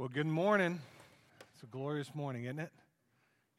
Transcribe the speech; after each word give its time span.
Well, 0.00 0.08
good 0.08 0.26
morning. 0.26 0.80
It's 1.52 1.62
a 1.62 1.66
glorious 1.66 2.14
morning, 2.14 2.44
isn't 2.44 2.58
it? 2.58 2.72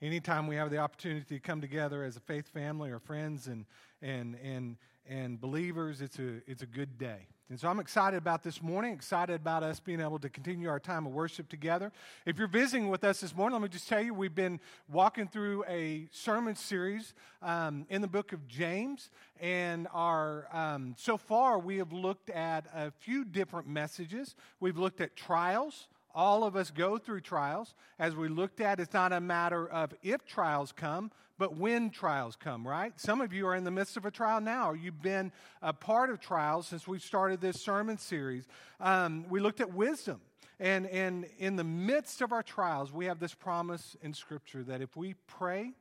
Anytime 0.02 0.48
we 0.48 0.56
have 0.56 0.72
the 0.72 0.80
opportunity 0.80 1.36
to 1.36 1.40
come 1.40 1.62
together 1.62 2.04
as 2.04 2.18
a 2.18 2.20
faith 2.20 2.48
family 2.48 2.90
or 2.90 2.98
friends 2.98 3.46
and, 3.46 3.68
and, 4.02 4.36
and, 4.44 4.78
and 5.08 5.40
believers, 5.40 6.02
it's 6.02 6.18
a, 6.18 6.42
it's 6.48 6.64
a 6.64 6.66
good 6.66 6.98
day. 6.98 7.28
And 7.52 7.60
so 7.60 7.68
I'm 7.68 7.80
excited 7.80 8.18
about 8.18 8.42
this 8.42 8.60
morning, 8.60 8.92
excited 8.92 9.36
about 9.36 9.62
us 9.62 9.80
being 9.80 10.02
able 10.02 10.18
to 10.18 10.30
continue 10.30 10.68
our 10.68 10.80
time 10.80 11.06
of 11.06 11.14
worship 11.14 11.48
together. 11.48 11.92
If 12.26 12.40
you're 12.40 12.48
visiting 12.48 12.90
with 12.90 13.04
us 13.04 13.22
this 13.22 13.36
morning, 13.36 13.62
let 13.62 13.62
me 13.62 13.70
just 13.70 13.88
tell 13.88 14.02
you 14.02 14.16
we've 14.16 14.34
been 14.34 14.60
walking 14.92 15.28
through 15.28 15.64
a 15.66 16.08
sermon 16.10 16.56
series 16.56 17.14
um, 17.44 17.86
in 17.88 18.02
the 18.02 18.08
book 18.08 18.34
of 18.34 18.48
James. 18.48 19.12
And 19.40 19.88
our, 19.94 20.48
um, 20.52 20.96
so 20.98 21.18
far, 21.18 21.60
we 21.60 21.78
have 21.78 21.94
looked 21.94 22.32
at 22.32 22.66
a 22.74 22.90
few 22.90 23.26
different 23.26 23.68
messages. 23.68 24.34
We've 24.60 24.80
looked 24.80 25.02
at 25.02 25.16
trials, 25.16 25.88
all 26.14 26.44
of 26.44 26.56
us 26.56 26.72
go 26.72 26.98
through 26.98 27.22
trials. 27.22 27.74
As 28.00 28.16
we 28.16 28.28
looked 28.28 28.62
at, 28.62 28.80
it's 28.80 28.94
not 28.94 29.14
a 29.14 29.22
matter 29.22 29.68
of 29.68 29.94
if 30.02 30.26
trials 30.26 30.72
come, 30.72 31.12
but 31.38 31.58
when 31.58 31.90
trials 31.90 32.36
come, 32.36 32.68
right? 32.68 32.94
Some 33.00 33.22
of 33.22 33.34
you 33.34 33.48
are 33.48 33.56
in 33.56 33.64
the 33.64 33.72
midst 33.72 33.98
of 33.98 34.06
a 34.06 34.12
trial 34.12 34.42
now. 34.42 34.74
You've 34.74 35.02
been 35.02 35.32
a 35.62 35.74
part 35.74 36.10
of 36.10 36.20
trials 36.20 36.68
since 36.68 36.88
we 36.88 37.00
started 37.00 37.42
this 37.42 37.62
sermon 37.62 37.98
series. 37.98 38.48
Um, 38.80 39.26
we 39.30 39.40
looked 39.40 39.62
at 39.62 39.74
wisdom. 39.74 40.22
And, 40.60 40.86
and 40.86 41.26
in 41.40 41.56
the 41.56 41.64
midst 41.64 42.22
of 42.22 42.32
our 42.32 42.44
trials, 42.44 42.94
we 42.94 43.06
have 43.06 43.20
this 43.20 43.34
promise 43.34 43.98
in 44.04 44.14
Scripture 44.14 44.62
that 44.66 44.82
if 44.82 44.96
we 44.96 45.16
pray 45.26 45.72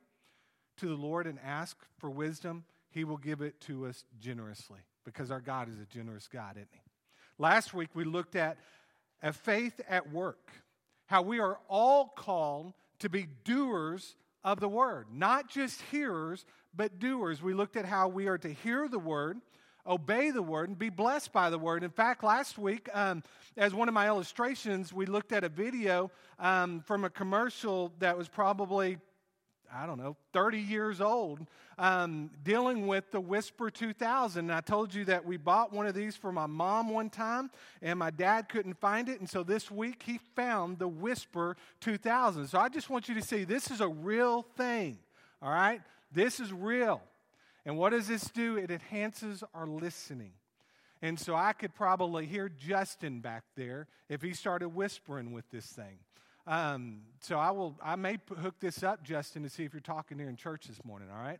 to 0.77 0.87
the 0.87 0.95
Lord 0.95 1.27
and 1.27 1.37
ask 1.45 1.77
for 1.99 2.09
wisdom, 2.09 2.63
He 2.89 3.03
will 3.03 3.17
give 3.17 3.41
it 3.41 3.61
to 3.61 3.85
us 3.85 4.03
generously 4.19 4.79
because 5.05 5.29
our 5.29 5.41
God 5.41 5.69
is 5.69 5.79
a 5.79 5.85
generous 5.85 6.27
God, 6.27 6.53
isn't 6.55 6.69
He? 6.71 6.81
Last 7.37 7.73
week, 7.73 7.89
we 7.93 8.03
looked 8.03 8.35
at 8.35 8.57
a 9.21 9.33
faith 9.33 9.79
at 9.89 10.11
work. 10.11 10.51
How 11.07 11.21
we 11.21 11.39
are 11.39 11.59
all 11.67 12.07
called 12.15 12.73
to 12.99 13.09
be 13.09 13.27
doers 13.43 14.15
of 14.43 14.59
the 14.59 14.69
word, 14.69 15.07
not 15.13 15.49
just 15.49 15.81
hearers, 15.91 16.45
but 16.73 16.99
doers. 16.99 17.41
We 17.41 17.53
looked 17.53 17.75
at 17.75 17.85
how 17.85 18.07
we 18.07 18.27
are 18.27 18.37
to 18.39 18.49
hear 18.49 18.87
the 18.87 18.99
word, 18.99 19.37
obey 19.85 20.31
the 20.31 20.41
word, 20.41 20.69
and 20.69 20.79
be 20.79 20.89
blessed 20.89 21.33
by 21.33 21.49
the 21.49 21.59
word. 21.59 21.83
In 21.83 21.89
fact, 21.89 22.23
last 22.23 22.57
week, 22.57 22.89
um, 22.93 23.23
as 23.57 23.73
one 23.73 23.87
of 23.87 23.93
my 23.93 24.07
illustrations, 24.07 24.93
we 24.93 25.05
looked 25.05 25.31
at 25.31 25.43
a 25.43 25.49
video 25.49 26.11
um, 26.39 26.81
from 26.81 27.03
a 27.03 27.09
commercial 27.09 27.91
that 27.99 28.17
was 28.17 28.27
probably 28.27 28.97
I 29.73 29.85
don't 29.85 29.97
know, 29.97 30.17
30 30.33 30.59
years 30.59 30.99
old, 30.99 31.45
um, 31.77 32.29
dealing 32.43 32.87
with 32.87 33.09
the 33.11 33.21
Whisper 33.21 33.69
2000. 33.69 34.49
And 34.49 34.53
I 34.53 34.61
told 34.61 34.93
you 34.93 35.05
that 35.05 35.25
we 35.25 35.37
bought 35.37 35.71
one 35.71 35.87
of 35.87 35.95
these 35.95 36.15
for 36.15 36.31
my 36.31 36.45
mom 36.45 36.89
one 36.89 37.09
time, 37.09 37.49
and 37.81 37.97
my 37.97 38.09
dad 38.09 38.49
couldn't 38.49 38.79
find 38.79 39.07
it. 39.07 39.19
And 39.19 39.29
so 39.29 39.43
this 39.43 39.71
week 39.71 40.03
he 40.05 40.19
found 40.35 40.79
the 40.79 40.87
Whisper 40.87 41.55
2000. 41.79 42.47
So 42.47 42.59
I 42.59 42.69
just 42.69 42.89
want 42.89 43.07
you 43.07 43.15
to 43.15 43.21
see 43.21 43.43
this 43.43 43.71
is 43.71 43.81
a 43.81 43.87
real 43.87 44.43
thing, 44.57 44.97
all 45.41 45.51
right? 45.51 45.81
This 46.11 46.39
is 46.39 46.51
real. 46.51 47.01
And 47.65 47.77
what 47.77 47.91
does 47.91 48.07
this 48.07 48.23
do? 48.25 48.57
It 48.57 48.71
enhances 48.71 49.43
our 49.53 49.67
listening. 49.67 50.33
And 51.01 51.19
so 51.19 51.35
I 51.35 51.53
could 51.53 51.73
probably 51.73 52.25
hear 52.25 52.49
Justin 52.49 53.21
back 53.21 53.43
there 53.55 53.87
if 54.09 54.21
he 54.21 54.33
started 54.33 54.69
whispering 54.69 55.31
with 55.31 55.49
this 55.49 55.65
thing. 55.65 55.97
Um, 56.47 57.01
so 57.19 57.37
I 57.37 57.51
will. 57.51 57.77
I 57.81 57.95
may 57.95 58.17
hook 58.41 58.55
this 58.59 58.83
up, 58.83 59.03
Justin, 59.03 59.43
to 59.43 59.49
see 59.49 59.63
if 59.63 59.73
you're 59.73 59.81
talking 59.81 60.17
here 60.17 60.29
in 60.29 60.35
church 60.35 60.67
this 60.67 60.83
morning. 60.83 61.09
All 61.11 61.21
right. 61.21 61.39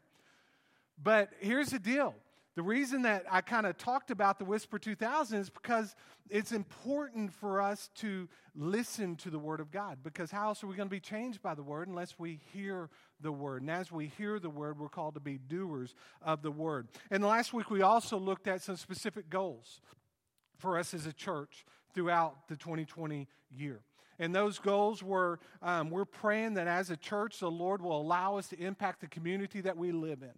But 1.01 1.31
here's 1.39 1.69
the 1.69 1.79
deal. 1.79 2.15
The 2.55 2.61
reason 2.61 3.03
that 3.03 3.25
I 3.31 3.39
kind 3.39 3.65
of 3.65 3.77
talked 3.77 4.11
about 4.11 4.37
the 4.37 4.43
Whisper 4.43 4.77
2000 4.77 5.39
is 5.39 5.49
because 5.49 5.95
it's 6.29 6.51
important 6.51 7.33
for 7.33 7.61
us 7.61 7.89
to 7.95 8.27
listen 8.55 9.15
to 9.17 9.29
the 9.29 9.39
Word 9.39 9.61
of 9.61 9.71
God. 9.71 9.99
Because 10.03 10.31
how 10.31 10.49
else 10.49 10.61
are 10.61 10.67
we 10.67 10.75
going 10.75 10.89
to 10.89 10.93
be 10.93 10.99
changed 10.99 11.41
by 11.41 11.55
the 11.55 11.63
Word 11.63 11.87
unless 11.87 12.19
we 12.19 12.41
hear 12.51 12.89
the 13.21 13.31
Word? 13.31 13.61
And 13.61 13.71
as 13.71 13.89
we 13.89 14.11
hear 14.17 14.37
the 14.37 14.49
Word, 14.49 14.79
we're 14.79 14.89
called 14.89 15.13
to 15.13 15.21
be 15.21 15.37
doers 15.37 15.95
of 16.21 16.41
the 16.41 16.51
Word. 16.51 16.89
And 17.09 17.23
last 17.23 17.53
week, 17.53 17.71
we 17.71 17.83
also 17.83 18.17
looked 18.17 18.49
at 18.49 18.61
some 18.61 18.75
specific 18.75 19.29
goals 19.29 19.79
for 20.57 20.77
us 20.77 20.93
as 20.93 21.05
a 21.05 21.13
church 21.13 21.65
throughout 21.93 22.49
the 22.49 22.57
2020 22.57 23.29
year. 23.49 23.79
And 24.21 24.35
those 24.35 24.59
goals 24.59 25.01
were 25.01 25.39
um, 25.63 25.89
we're 25.89 26.05
praying 26.05 26.53
that 26.53 26.67
as 26.67 26.91
a 26.91 26.95
church, 26.95 27.39
the 27.39 27.49
Lord 27.49 27.81
will 27.81 27.99
allow 27.99 28.37
us 28.37 28.47
to 28.49 28.59
impact 28.59 29.01
the 29.01 29.07
community 29.07 29.61
that 29.61 29.75
we 29.75 29.91
live 29.91 30.21
in. 30.21 30.31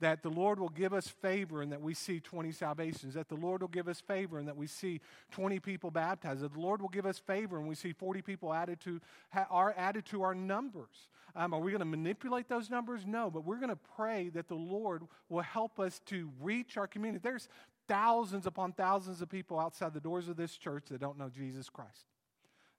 That 0.00 0.24
the 0.24 0.28
Lord 0.28 0.58
will 0.58 0.68
give 0.68 0.92
us 0.92 1.06
favor 1.06 1.62
and 1.62 1.70
that 1.70 1.80
we 1.80 1.94
see 1.94 2.18
20 2.18 2.50
salvations. 2.50 3.14
That 3.14 3.28
the 3.28 3.36
Lord 3.36 3.60
will 3.60 3.68
give 3.68 3.86
us 3.86 4.00
favor 4.00 4.40
and 4.40 4.48
that 4.48 4.56
we 4.56 4.66
see 4.66 5.00
20 5.30 5.60
people 5.60 5.92
baptized. 5.92 6.40
That 6.40 6.52
the 6.52 6.58
Lord 6.58 6.82
will 6.82 6.88
give 6.88 7.06
us 7.06 7.20
favor 7.20 7.58
and 7.58 7.68
we 7.68 7.76
see 7.76 7.92
40 7.92 8.22
people 8.22 8.52
added 8.52 8.80
to, 8.80 9.00
are 9.32 9.72
added 9.76 10.04
to 10.06 10.22
our 10.22 10.34
numbers. 10.34 11.08
Um, 11.36 11.54
are 11.54 11.60
we 11.60 11.70
going 11.70 11.78
to 11.78 11.84
manipulate 11.84 12.48
those 12.48 12.70
numbers? 12.70 13.06
No, 13.06 13.30
but 13.30 13.44
we're 13.44 13.60
going 13.60 13.68
to 13.68 13.78
pray 13.96 14.30
that 14.30 14.48
the 14.48 14.56
Lord 14.56 15.04
will 15.28 15.42
help 15.42 15.78
us 15.78 16.00
to 16.06 16.28
reach 16.40 16.76
our 16.76 16.88
community. 16.88 17.20
There's 17.22 17.48
thousands 17.86 18.46
upon 18.46 18.72
thousands 18.72 19.22
of 19.22 19.28
people 19.28 19.60
outside 19.60 19.94
the 19.94 20.00
doors 20.00 20.28
of 20.28 20.36
this 20.36 20.56
church 20.56 20.86
that 20.90 21.00
don't 21.00 21.18
know 21.18 21.28
Jesus 21.28 21.70
Christ. 21.70 22.06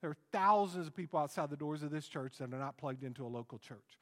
There 0.02 0.10
are 0.10 0.18
thousands 0.32 0.88
of 0.88 0.96
people 0.96 1.20
outside 1.20 1.50
the 1.50 1.58
doors 1.58 1.84
of 1.84 1.92
this 1.92 2.08
church 2.08 2.38
that 2.38 2.54
are 2.54 2.60
not 2.60 2.78
plugged 2.78 3.04
into 3.04 3.26
a 3.26 3.28
local 3.28 3.58
church. 3.58 3.98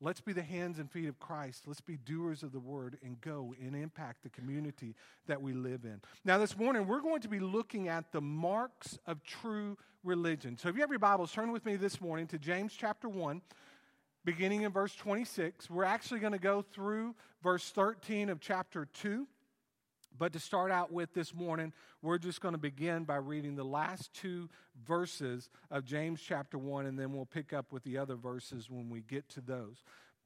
Let's 0.00 0.20
be 0.20 0.32
the 0.32 0.42
hands 0.42 0.78
and 0.78 0.90
feet 0.90 1.08
of 1.08 1.18
Christ. 1.18 1.64
Let's 1.66 1.80
be 1.80 1.96
doers 1.96 2.42
of 2.42 2.52
the 2.52 2.60
word 2.60 2.98
and 3.02 3.20
go 3.20 3.54
and 3.60 3.74
impact 3.76 4.22
the 4.22 4.28
community 4.28 4.94
that 5.26 5.40
we 5.40 5.52
live 5.52 5.84
in. 5.84 6.00
Now, 6.24 6.36
this 6.38 6.58
morning, 6.58 6.86
we're 6.86 7.00
going 7.00 7.20
to 7.22 7.28
be 7.28 7.38
looking 7.38 7.88
at 7.88 8.10
the 8.12 8.20
marks 8.20 8.98
of 9.06 9.22
true 9.22 9.78
religion. 10.02 10.58
So, 10.58 10.68
if 10.68 10.74
you 10.74 10.80
have 10.80 10.90
your 10.90 10.98
Bibles, 10.98 11.32
turn 11.32 11.52
with 11.52 11.64
me 11.64 11.76
this 11.76 12.00
morning 12.00 12.26
to 12.28 12.38
James 12.38 12.74
chapter 12.76 13.08
1, 13.08 13.40
beginning 14.24 14.62
in 14.62 14.72
verse 14.72 14.94
26. 14.94 15.70
We're 15.70 15.84
actually 15.84 16.20
going 16.20 16.32
to 16.32 16.38
go 16.38 16.60
through 16.60 17.14
verse 17.42 17.70
13 17.70 18.28
of 18.28 18.40
chapter 18.40 18.86
2. 18.92 19.26
But 20.16 20.32
to 20.34 20.38
start 20.38 20.70
out 20.70 20.92
with 20.92 21.12
this 21.12 21.34
morning, 21.34 21.72
we're 22.00 22.18
just 22.18 22.40
going 22.40 22.54
to 22.54 22.58
begin 22.58 23.04
by 23.04 23.16
reading 23.16 23.56
the 23.56 23.64
last 23.64 24.12
two 24.14 24.48
verses 24.86 25.50
of 25.70 25.84
James 25.84 26.20
chapter 26.20 26.56
1, 26.56 26.86
and 26.86 26.98
then 26.98 27.12
we'll 27.12 27.26
pick 27.26 27.52
up 27.52 27.72
with 27.72 27.82
the 27.82 27.98
other 27.98 28.14
verses 28.14 28.70
when 28.70 28.88
we 28.90 29.00
get 29.00 29.28
to 29.30 29.40
those. 29.40 29.82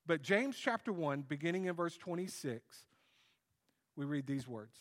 But 0.07 0.23
James 0.23 0.57
chapter 0.59 0.93
1, 0.93 1.23
beginning 1.23 1.67
in 1.67 1.75
verse 1.75 1.97
26, 1.97 2.63
we 3.97 4.05
read 4.05 4.27
these 4.27 4.47
words 4.47 4.77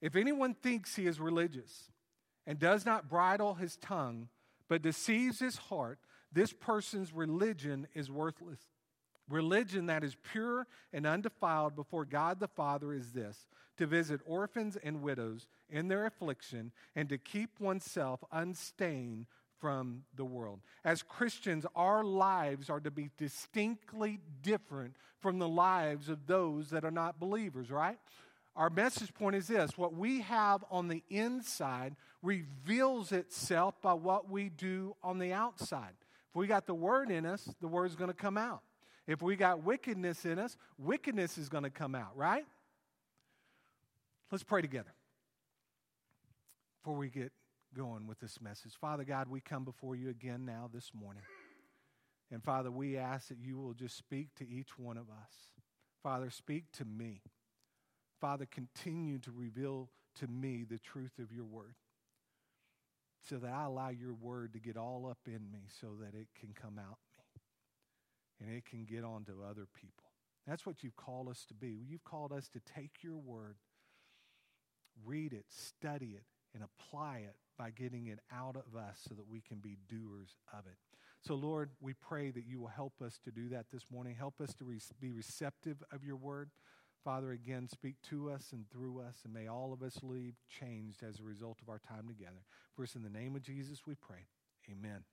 If 0.00 0.16
anyone 0.16 0.54
thinks 0.54 0.96
he 0.96 1.06
is 1.06 1.20
religious 1.20 1.90
and 2.46 2.58
does 2.58 2.84
not 2.84 3.08
bridle 3.08 3.54
his 3.54 3.76
tongue, 3.76 4.28
but 4.68 4.82
deceives 4.82 5.38
his 5.38 5.56
heart, 5.56 5.98
this 6.32 6.52
person's 6.52 7.12
religion 7.12 7.86
is 7.94 8.10
worthless. 8.10 8.60
Religion 9.28 9.86
that 9.86 10.04
is 10.04 10.16
pure 10.32 10.66
and 10.92 11.06
undefiled 11.06 11.76
before 11.76 12.04
God 12.04 12.40
the 12.40 12.48
Father 12.48 12.92
is 12.92 13.12
this 13.12 13.46
to 13.76 13.86
visit 13.86 14.20
orphans 14.24 14.76
and 14.82 15.02
widows 15.02 15.46
in 15.70 15.88
their 15.88 16.06
affliction 16.06 16.72
and 16.96 17.08
to 17.08 17.18
keep 17.18 17.60
oneself 17.60 18.20
unstained 18.32 19.26
from 19.60 20.04
the 20.14 20.24
world. 20.24 20.60
As 20.84 21.02
Christians, 21.02 21.66
our 21.74 22.04
lives 22.04 22.70
are 22.70 22.80
to 22.80 22.90
be 22.90 23.10
distinctly 23.18 24.20
different 24.42 24.94
from 25.20 25.38
the 25.38 25.48
lives 25.48 26.08
of 26.08 26.26
those 26.26 26.70
that 26.70 26.84
are 26.84 26.90
not 26.90 27.20
believers, 27.20 27.70
right? 27.70 27.98
Our 28.56 28.70
message 28.70 29.14
point 29.14 29.36
is 29.36 29.46
this 29.46 29.76
what 29.76 29.94
we 29.94 30.20
have 30.22 30.64
on 30.70 30.88
the 30.88 31.02
inside 31.10 31.96
reveals 32.22 33.12
itself 33.12 33.80
by 33.80 33.94
what 33.94 34.28
we 34.28 34.48
do 34.48 34.96
on 35.02 35.18
the 35.18 35.32
outside. 35.32 35.94
If 36.30 36.36
we 36.36 36.46
got 36.46 36.66
the 36.66 36.74
word 36.74 37.10
in 37.10 37.24
us, 37.24 37.48
the 37.60 37.68
word's 37.68 37.94
going 37.94 38.10
to 38.10 38.16
come 38.16 38.36
out. 38.36 38.62
If 39.08 39.22
we 39.22 39.36
got 39.36 39.64
wickedness 39.64 40.26
in 40.26 40.38
us, 40.38 40.58
wickedness 40.76 41.38
is 41.38 41.48
going 41.48 41.64
to 41.64 41.70
come 41.70 41.94
out, 41.94 42.14
right? 42.14 42.44
Let's 44.30 44.44
pray 44.44 44.60
together 44.60 44.92
before 46.82 46.98
we 46.98 47.08
get 47.08 47.32
going 47.74 48.06
with 48.06 48.20
this 48.20 48.38
message. 48.42 48.72
Father 48.78 49.04
God, 49.04 49.28
we 49.28 49.40
come 49.40 49.64
before 49.64 49.96
you 49.96 50.10
again 50.10 50.44
now 50.44 50.68
this 50.72 50.90
morning. 50.94 51.22
And 52.30 52.44
Father, 52.44 52.70
we 52.70 52.98
ask 52.98 53.28
that 53.28 53.38
you 53.38 53.56
will 53.56 53.72
just 53.72 53.96
speak 53.96 54.34
to 54.36 54.46
each 54.46 54.78
one 54.78 54.98
of 54.98 55.08
us. 55.08 55.32
Father, 56.02 56.28
speak 56.28 56.64
to 56.72 56.84
me. 56.84 57.22
Father, 58.20 58.44
continue 58.44 59.18
to 59.20 59.32
reveal 59.34 59.88
to 60.16 60.26
me 60.26 60.66
the 60.68 60.78
truth 60.78 61.18
of 61.18 61.32
your 61.32 61.46
word 61.46 61.76
so 63.26 63.36
that 63.36 63.50
I 63.50 63.64
allow 63.64 63.88
your 63.88 64.12
word 64.12 64.52
to 64.52 64.58
get 64.58 64.76
all 64.76 65.06
up 65.10 65.20
in 65.26 65.50
me 65.50 65.68
so 65.80 65.88
that 66.02 66.14
it 66.14 66.28
can 66.38 66.50
come 66.52 66.78
out 66.78 66.98
and 68.40 68.54
it 68.54 68.64
can 68.64 68.84
get 68.84 69.04
on 69.04 69.24
to 69.24 69.42
other 69.48 69.66
people. 69.74 70.04
That's 70.46 70.64
what 70.64 70.82
you've 70.82 70.96
called 70.96 71.28
us 71.28 71.44
to 71.48 71.54
be. 71.54 71.84
You've 71.88 72.04
called 72.04 72.32
us 72.32 72.48
to 72.48 72.60
take 72.60 73.02
your 73.02 73.16
word, 73.16 73.56
read 75.04 75.32
it, 75.32 75.44
study 75.48 76.16
it, 76.16 76.24
and 76.54 76.62
apply 76.64 77.18
it 77.18 77.36
by 77.58 77.70
getting 77.70 78.06
it 78.06 78.20
out 78.32 78.56
of 78.56 78.78
us 78.78 79.00
so 79.06 79.14
that 79.14 79.28
we 79.28 79.40
can 79.40 79.58
be 79.58 79.76
doers 79.88 80.36
of 80.52 80.66
it. 80.66 80.78
So, 81.20 81.34
Lord, 81.34 81.70
we 81.80 81.94
pray 81.94 82.30
that 82.30 82.46
you 82.46 82.60
will 82.60 82.68
help 82.68 83.02
us 83.04 83.18
to 83.24 83.30
do 83.30 83.48
that 83.48 83.66
this 83.70 83.90
morning. 83.90 84.14
Help 84.14 84.40
us 84.40 84.54
to 84.54 84.64
re- 84.64 84.78
be 85.00 85.10
receptive 85.10 85.82
of 85.92 86.04
your 86.04 86.16
word. 86.16 86.50
Father, 87.04 87.32
again, 87.32 87.68
speak 87.68 87.96
to 88.10 88.30
us 88.30 88.50
and 88.52 88.70
through 88.70 89.00
us, 89.00 89.18
and 89.24 89.32
may 89.32 89.48
all 89.48 89.72
of 89.72 89.82
us 89.82 89.98
leave 90.02 90.34
changed 90.48 91.02
as 91.02 91.18
a 91.18 91.24
result 91.24 91.58
of 91.62 91.68
our 91.68 91.78
time 91.78 92.06
together. 92.06 92.44
For 92.74 92.84
us, 92.84 92.94
in 92.94 93.02
the 93.02 93.10
name 93.10 93.34
of 93.36 93.42
Jesus, 93.42 93.82
we 93.86 93.94
pray. 93.94 94.26
Amen. 94.70 95.04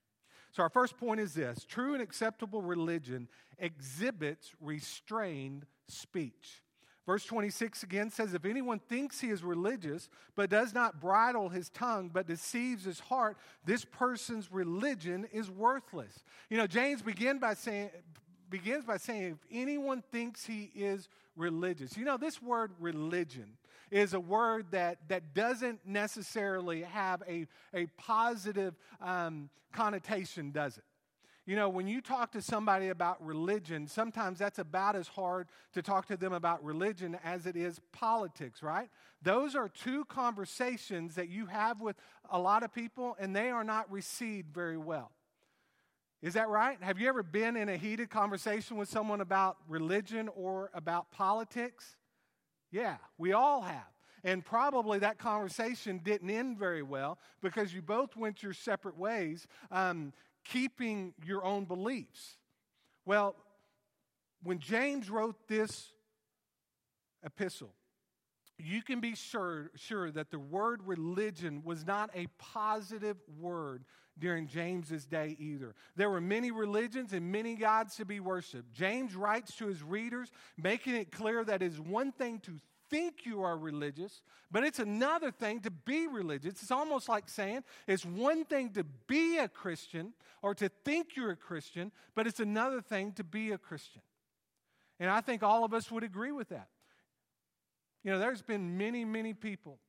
So, 0.55 0.63
our 0.63 0.69
first 0.69 0.97
point 0.97 1.19
is 1.19 1.33
this 1.33 1.65
true 1.65 1.95
and 1.95 2.01
acceptable 2.01 2.61
religion 2.61 3.27
exhibits 3.59 4.53
restrained 4.61 5.65
speech. 5.89 6.63
Verse 7.05 7.25
26 7.25 7.83
again 7.83 8.09
says, 8.09 8.33
If 8.33 8.45
anyone 8.45 8.79
thinks 8.79 9.19
he 9.19 9.27
is 9.27 9.43
religious, 9.43 10.07
but 10.33 10.49
does 10.49 10.73
not 10.73 11.01
bridle 11.01 11.49
his 11.49 11.69
tongue, 11.71 12.09
but 12.11 12.25
deceives 12.25 12.85
his 12.85 13.01
heart, 13.01 13.35
this 13.65 13.83
person's 13.83 14.49
religion 14.49 15.27
is 15.33 15.51
worthless. 15.51 16.23
You 16.49 16.55
know, 16.55 16.67
James 16.67 17.01
begin 17.01 17.37
by 17.37 17.53
saying, 17.53 17.89
begins 18.49 18.85
by 18.85 18.95
saying, 18.95 19.33
If 19.33 19.37
anyone 19.51 20.05
thinks 20.09 20.45
he 20.45 20.71
is 20.73 21.09
religious, 21.35 21.97
you 21.97 22.05
know, 22.05 22.15
this 22.15 22.41
word 22.41 22.71
religion 22.79 23.57
is 23.91 24.13
a 24.13 24.19
word 24.19 24.67
that, 24.71 24.97
that 25.07 25.33
doesn't 25.33 25.79
necessarily 25.85 26.81
have 26.83 27.23
a, 27.27 27.47
a 27.73 27.85
positive 27.97 28.75
um, 29.01 29.49
connotation, 29.71 30.51
does 30.51 30.77
it? 30.77 30.83
You 31.45 31.55
know, 31.55 31.69
when 31.69 31.87
you 31.87 32.01
talk 32.01 32.31
to 32.31 32.41
somebody 32.41 32.87
about 32.87 33.23
religion, 33.23 33.87
sometimes 33.87 34.39
that's 34.39 34.57
about 34.57 34.95
as 34.95 35.07
hard 35.07 35.47
to 35.73 35.83
talk 35.83 36.07
to 36.07 36.17
them 36.17 36.33
about 36.33 36.63
religion 36.63 37.19
as 37.23 37.45
it 37.45 37.55
is 37.55 37.79
politics, 37.91 38.63
right? 38.63 38.89
Those 39.21 39.55
are 39.55 39.69
two 39.69 40.05
conversations 40.05 41.13
that 41.15 41.29
you 41.29 41.45
have 41.45 41.81
with 41.81 41.97
a 42.31 42.39
lot 42.39 42.63
of 42.63 42.73
people, 42.73 43.15
and 43.19 43.35
they 43.35 43.51
are 43.51 43.63
not 43.63 43.91
received 43.91 44.55
very 44.55 44.77
well. 44.77 45.11
Is 46.23 46.33
that 46.33 46.49
right? 46.49 46.81
Have 46.81 46.99
you 46.99 47.07
ever 47.07 47.21
been 47.21 47.55
in 47.55 47.69
a 47.69 47.77
heated 47.77 48.09
conversation 48.09 48.77
with 48.77 48.89
someone 48.89 49.21
about 49.21 49.57
religion 49.67 50.27
or 50.35 50.71
about 50.73 51.11
politics? 51.11 51.95
Yeah, 52.75 52.97
we 53.17 53.31
all 53.31 53.61
have. 53.61 53.87
And 54.25 54.43
probably 54.43 54.99
that 54.99 55.17
conversation 55.17 56.01
didn't 56.03 56.29
end 56.29 56.59
very 56.59 56.83
well 56.83 57.17
because 57.41 57.73
you 57.73 57.81
both 57.81 58.17
went 58.17 58.43
your 58.43 58.51
separate 58.51 58.97
ways. 58.97 59.47
Um, 59.71 60.11
keeping 60.43 61.13
your 61.23 61.41
own 61.45 61.63
beliefs. 61.63 62.35
Well, 63.05 63.37
when 64.43 64.59
James 64.59 65.09
wrote 65.09 65.47
this 65.47 65.93
epistle, 67.23 67.73
you 68.57 68.81
can 68.81 68.99
be 68.99 69.15
sure, 69.15 69.71
sure 69.75 70.11
that 70.11 70.31
the 70.31 70.39
word 70.39 70.81
religion 70.85 71.61
was 71.65 71.85
not 71.85 72.09
a 72.15 72.27
positive 72.37 73.17
word 73.39 73.83
during 74.17 74.47
James's 74.47 75.05
day 75.05 75.35
either. 75.39 75.75
There 75.95 76.09
were 76.09 76.21
many 76.21 76.51
religions 76.51 77.11
and 77.11 77.31
many 77.31 77.55
gods 77.55 77.95
to 77.97 78.05
be 78.05 78.19
worshiped. 78.19 78.71
James 78.73 79.15
writes 79.15 79.55
to 79.57 79.67
his 79.67 79.83
readers, 79.83 80.31
making 80.57 80.95
it 80.95 81.11
clear 81.11 81.43
that 81.43 81.61
it 81.61 81.71
is 81.73 81.81
one 81.81 82.11
thing 82.13 82.39
to 82.39 82.53
think 82.89 83.25
you 83.25 83.41
are 83.41 83.57
religious, 83.57 84.21
but 84.51 84.63
it's 84.63 84.79
another 84.79 85.31
thing 85.31 85.59
to 85.61 85.71
be 85.71 86.07
religious. 86.07 86.61
It's 86.61 86.71
almost 86.71 87.09
like 87.09 87.27
saying 87.27 87.63
it's 87.87 88.05
one 88.05 88.45
thing 88.45 88.69
to 88.71 88.85
be 89.07 89.37
a 89.37 89.47
Christian 89.47 90.13
or 90.41 90.55
to 90.55 90.69
think 90.85 91.15
you're 91.15 91.31
a 91.31 91.35
Christian, 91.35 91.91
but 92.13 92.27
it's 92.27 92.39
another 92.39 92.81
thing 92.81 93.11
to 93.13 93.23
be 93.23 93.51
a 93.51 93.57
Christian. 93.57 94.01
And 94.99 95.09
I 95.09 95.19
think 95.19 95.43
all 95.43 95.65
of 95.65 95.73
us 95.73 95.91
would 95.91 96.03
agree 96.03 96.31
with 96.31 96.49
that. 96.49 96.69
You 98.05 98.11
know, 98.11 98.19
there's 98.19 98.43
been 98.43 98.77
many, 98.77 99.03
many 99.03 99.33
people 99.33 99.79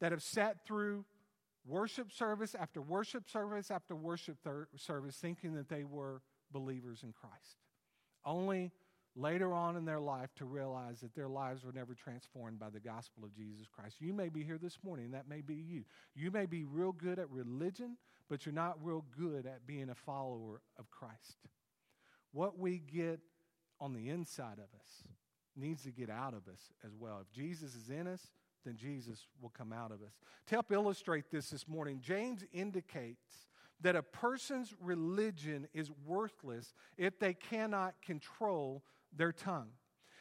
that 0.00 0.12
have 0.12 0.22
sat 0.22 0.64
through 0.64 1.04
worship 1.66 2.12
service 2.12 2.54
after 2.54 2.80
worship 2.80 3.28
service 3.28 3.72
after 3.72 3.96
worship 3.96 4.36
thir- 4.44 4.68
service 4.76 5.16
thinking 5.16 5.54
that 5.54 5.68
they 5.68 5.82
were 5.82 6.22
believers 6.52 7.00
in 7.02 7.12
Christ. 7.12 7.56
Only 8.24 8.70
later 9.16 9.52
on 9.52 9.76
in 9.76 9.84
their 9.84 9.98
life 9.98 10.32
to 10.36 10.44
realize 10.44 11.00
that 11.00 11.16
their 11.16 11.26
lives 11.26 11.64
were 11.64 11.72
never 11.72 11.92
transformed 11.92 12.60
by 12.60 12.70
the 12.70 12.78
gospel 12.78 13.24
of 13.24 13.34
Jesus 13.34 13.66
Christ. 13.66 13.96
You 13.98 14.12
may 14.12 14.28
be 14.28 14.44
here 14.44 14.58
this 14.58 14.78
morning, 14.84 15.10
that 15.10 15.28
may 15.28 15.40
be 15.40 15.56
you. 15.56 15.82
You 16.14 16.30
may 16.30 16.46
be 16.46 16.62
real 16.62 16.92
good 16.92 17.18
at 17.18 17.28
religion, 17.30 17.96
but 18.28 18.46
you're 18.46 18.54
not 18.54 18.78
real 18.80 19.04
good 19.18 19.44
at 19.44 19.66
being 19.66 19.90
a 19.90 19.94
follower 19.96 20.62
of 20.78 20.88
Christ. 20.92 21.38
What 22.30 22.60
we 22.60 22.78
get 22.78 23.18
on 23.80 23.92
the 23.92 24.08
inside 24.08 24.58
of 24.58 24.80
us 24.80 25.02
needs 25.56 25.82
to 25.84 25.90
get 25.90 26.10
out 26.10 26.34
of 26.34 26.48
us 26.48 26.72
as 26.84 26.92
well. 26.98 27.18
If 27.20 27.30
Jesus 27.30 27.74
is 27.74 27.90
in 27.90 28.06
us, 28.06 28.30
then 28.64 28.76
Jesus 28.76 29.26
will 29.40 29.50
come 29.50 29.72
out 29.72 29.92
of 29.92 30.02
us. 30.02 30.12
To 30.46 30.54
help 30.54 30.72
illustrate 30.72 31.30
this 31.30 31.50
this 31.50 31.68
morning, 31.68 32.00
James 32.00 32.44
indicates 32.52 33.48
that 33.80 33.96
a 33.96 34.02
person's 34.02 34.74
religion 34.80 35.68
is 35.74 35.90
worthless 36.06 36.72
if 36.96 37.18
they 37.18 37.34
cannot 37.34 37.94
control 38.02 38.82
their 39.14 39.32
tongue. 39.32 39.68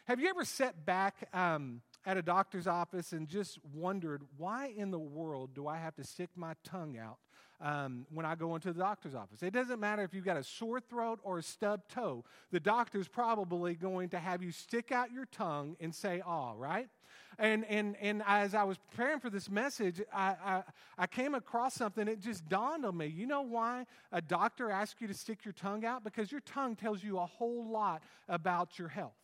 Have 0.05 0.19
you 0.19 0.27
ever 0.27 0.43
sat 0.43 0.85
back 0.85 1.29
um, 1.33 1.81
at 2.05 2.17
a 2.17 2.21
doctor's 2.21 2.67
office 2.67 3.13
and 3.13 3.27
just 3.27 3.57
wondered, 3.73 4.21
why 4.37 4.73
in 4.75 4.91
the 4.91 4.99
world 4.99 5.51
do 5.55 5.67
I 5.67 5.77
have 5.77 5.95
to 5.95 6.03
stick 6.03 6.29
my 6.35 6.55
tongue 6.63 6.97
out 6.97 7.19
um, 7.61 8.05
when 8.13 8.25
I 8.25 8.35
go 8.35 8.55
into 8.55 8.73
the 8.73 8.79
doctor's 8.79 9.15
office? 9.15 9.43
It 9.43 9.53
doesn't 9.53 9.79
matter 9.79 10.03
if 10.03 10.13
you've 10.13 10.25
got 10.25 10.37
a 10.37 10.43
sore 10.43 10.79
throat 10.79 11.19
or 11.23 11.39
a 11.39 11.43
stubbed 11.43 11.89
toe, 11.89 12.23
the 12.51 12.59
doctor's 12.59 13.07
probably 13.07 13.75
going 13.75 14.09
to 14.09 14.19
have 14.19 14.43
you 14.43 14.51
stick 14.51 14.91
out 14.91 15.11
your 15.11 15.25
tongue 15.25 15.75
and 15.79 15.93
say, 15.93 16.21
ah, 16.25 16.53
right? 16.55 16.89
And, 17.39 17.65
and, 17.65 17.95
and 17.99 18.21
as 18.27 18.53
I 18.53 18.63
was 18.63 18.77
preparing 18.77 19.19
for 19.19 19.29
this 19.29 19.49
message, 19.49 20.01
I, 20.13 20.35
I, 20.45 20.63
I, 20.97 21.07
came 21.07 21.33
across 21.33 21.73
something. 21.73 22.07
It 22.07 22.19
just 22.19 22.47
dawned 22.47 22.85
on 22.85 22.95
me. 22.95 23.07
You 23.07 23.25
know 23.25 23.41
why 23.41 23.85
a 24.11 24.21
doctor 24.21 24.69
asks 24.69 25.01
you 25.01 25.07
to 25.07 25.13
stick 25.13 25.43
your 25.43 25.53
tongue 25.53 25.83
out? 25.83 26.03
Because 26.03 26.31
your 26.31 26.41
tongue 26.41 26.75
tells 26.75 27.03
you 27.03 27.17
a 27.17 27.25
whole 27.25 27.65
lot 27.65 28.03
about 28.29 28.77
your 28.77 28.87
health. 28.87 29.15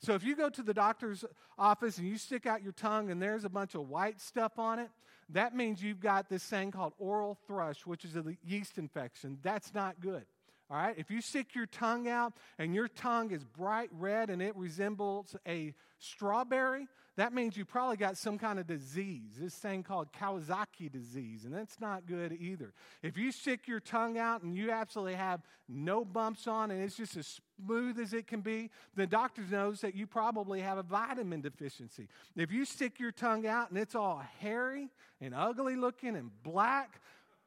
So 0.00 0.14
if 0.14 0.24
you 0.24 0.36
go 0.36 0.48
to 0.48 0.62
the 0.62 0.72
doctor's 0.72 1.24
office 1.58 1.98
and 1.98 2.08
you 2.08 2.16
stick 2.16 2.46
out 2.46 2.62
your 2.62 2.72
tongue 2.72 3.10
and 3.10 3.20
there's 3.20 3.44
a 3.44 3.48
bunch 3.48 3.74
of 3.74 3.88
white 3.88 4.20
stuff 4.20 4.58
on 4.58 4.78
it, 4.78 4.88
that 5.30 5.54
means 5.54 5.82
you've 5.82 6.00
got 6.00 6.28
this 6.28 6.42
thing 6.44 6.70
called 6.70 6.94
oral 6.98 7.38
thrush, 7.46 7.86
which 7.86 8.04
is 8.04 8.16
a 8.16 8.24
yeast 8.44 8.78
infection. 8.78 9.38
That's 9.42 9.74
not 9.74 10.00
good. 10.00 10.24
All 10.70 10.76
right? 10.76 10.94
If 10.98 11.10
you 11.10 11.20
stick 11.20 11.54
your 11.54 11.66
tongue 11.66 12.08
out 12.08 12.34
and 12.58 12.74
your 12.74 12.88
tongue 12.88 13.30
is 13.30 13.44
bright 13.44 13.90
red 13.92 14.30
and 14.30 14.42
it 14.42 14.54
resembles 14.56 15.34
a 15.46 15.74
strawberry, 15.98 16.88
that 17.18 17.34
means 17.34 17.56
you 17.56 17.64
probably 17.64 17.96
got 17.96 18.16
some 18.16 18.38
kind 18.38 18.60
of 18.60 18.68
disease, 18.68 19.32
this 19.40 19.54
thing 19.54 19.82
called 19.82 20.12
Kawasaki 20.12 20.88
disease, 20.88 21.44
and 21.44 21.52
that's 21.52 21.80
not 21.80 22.06
good 22.06 22.32
either. 22.40 22.72
If 23.02 23.18
you 23.18 23.32
stick 23.32 23.66
your 23.66 23.80
tongue 23.80 24.16
out 24.16 24.42
and 24.42 24.56
you 24.56 24.70
absolutely 24.70 25.16
have 25.16 25.40
no 25.68 26.04
bumps 26.04 26.46
on 26.46 26.70
and 26.70 26.80
it's 26.80 26.96
just 26.96 27.16
as 27.16 27.40
smooth 27.60 27.98
as 27.98 28.12
it 28.12 28.28
can 28.28 28.40
be, 28.40 28.70
the 28.94 29.04
doctor 29.04 29.42
knows 29.50 29.80
that 29.80 29.96
you 29.96 30.06
probably 30.06 30.60
have 30.60 30.78
a 30.78 30.84
vitamin 30.84 31.40
deficiency. 31.40 32.06
If 32.36 32.52
you 32.52 32.64
stick 32.64 33.00
your 33.00 33.10
tongue 33.10 33.48
out 33.48 33.70
and 33.70 33.80
it's 33.80 33.96
all 33.96 34.22
hairy 34.38 34.88
and 35.20 35.34
ugly 35.34 35.74
looking 35.74 36.14
and 36.14 36.30
black, 36.44 37.00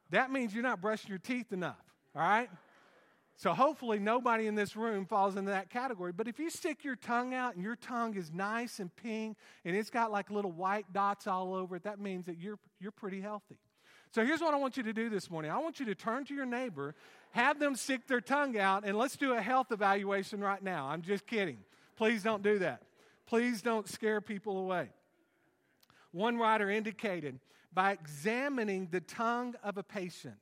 that 0.09 0.31
means 0.31 0.53
you're 0.53 0.63
not 0.63 0.81
brushing 0.81 1.07
your 1.07 1.19
teeth 1.19 1.53
enough, 1.53 1.79
all 2.13 2.21
right? 2.21 2.49
So 3.41 3.55
hopefully 3.55 3.97
nobody 3.97 4.45
in 4.45 4.53
this 4.53 4.75
room 4.75 5.07
falls 5.07 5.35
into 5.35 5.49
that 5.49 5.71
category. 5.71 6.11
But 6.11 6.27
if 6.27 6.37
you 6.37 6.51
stick 6.51 6.83
your 6.83 6.95
tongue 6.95 7.33
out 7.33 7.55
and 7.55 7.63
your 7.63 7.75
tongue 7.75 8.15
is 8.15 8.31
nice 8.31 8.79
and 8.79 8.95
pink 8.95 9.35
and 9.65 9.75
it's 9.75 9.89
got 9.89 10.11
like 10.11 10.29
little 10.29 10.51
white 10.51 10.93
dots 10.93 11.25
all 11.25 11.55
over 11.55 11.77
it, 11.77 11.81
that 11.81 11.99
means 11.99 12.27
that 12.27 12.37
you're, 12.37 12.59
you're 12.79 12.91
pretty 12.91 13.19
healthy. 13.19 13.57
So 14.13 14.23
here's 14.23 14.41
what 14.41 14.53
I 14.53 14.57
want 14.57 14.77
you 14.77 14.83
to 14.83 14.93
do 14.93 15.09
this 15.09 15.31
morning 15.31 15.49
I 15.49 15.57
want 15.57 15.79
you 15.79 15.87
to 15.87 15.95
turn 15.95 16.23
to 16.25 16.35
your 16.35 16.45
neighbor, 16.45 16.93
have 17.31 17.57
them 17.57 17.75
stick 17.75 18.05
their 18.05 18.21
tongue 18.21 18.59
out, 18.59 18.85
and 18.85 18.95
let's 18.95 19.17
do 19.17 19.33
a 19.33 19.41
health 19.41 19.71
evaluation 19.71 20.39
right 20.39 20.61
now. 20.61 20.85
I'm 20.85 21.01
just 21.01 21.25
kidding. 21.25 21.57
Please 21.95 22.21
don't 22.21 22.43
do 22.43 22.59
that. 22.59 22.83
Please 23.25 23.63
don't 23.63 23.89
scare 23.89 24.21
people 24.21 24.59
away. 24.59 24.89
One 26.11 26.37
writer 26.37 26.69
indicated 26.69 27.39
by 27.73 27.93
examining 27.93 28.89
the 28.91 29.01
tongue 29.01 29.55
of 29.63 29.79
a 29.79 29.83
patient, 29.83 30.35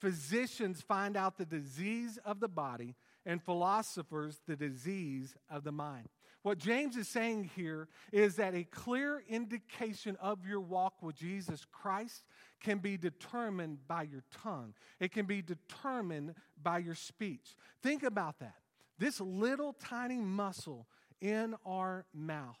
Physicians 0.00 0.80
find 0.80 1.16
out 1.16 1.38
the 1.38 1.44
disease 1.44 2.18
of 2.24 2.40
the 2.40 2.48
body, 2.48 2.94
and 3.26 3.42
philosophers 3.42 4.40
the 4.46 4.56
disease 4.56 5.36
of 5.50 5.62
the 5.62 5.72
mind. 5.72 6.08
What 6.42 6.58
James 6.58 6.96
is 6.96 7.08
saying 7.08 7.50
here 7.54 7.88
is 8.10 8.36
that 8.36 8.54
a 8.54 8.64
clear 8.64 9.22
indication 9.28 10.16
of 10.20 10.46
your 10.46 10.60
walk 10.60 11.02
with 11.02 11.16
Jesus 11.16 11.66
Christ 11.70 12.24
can 12.60 12.78
be 12.78 12.96
determined 12.96 13.86
by 13.86 14.04
your 14.04 14.22
tongue, 14.42 14.74
it 14.98 15.12
can 15.12 15.26
be 15.26 15.42
determined 15.42 16.34
by 16.62 16.78
your 16.78 16.94
speech. 16.94 17.56
Think 17.82 18.02
about 18.02 18.38
that. 18.38 18.56
This 18.98 19.20
little 19.20 19.74
tiny 19.74 20.20
muscle 20.20 20.86
in 21.20 21.54
our 21.66 22.06
mouth 22.14 22.56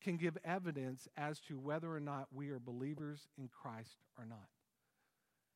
can 0.00 0.16
give 0.16 0.38
evidence 0.44 1.08
as 1.16 1.38
to 1.40 1.58
whether 1.58 1.94
or 1.94 2.00
not 2.00 2.28
we 2.32 2.50
are 2.50 2.58
believers 2.58 3.28
in 3.36 3.48
Christ 3.48 3.96
or 4.16 4.24
not. 4.24 4.48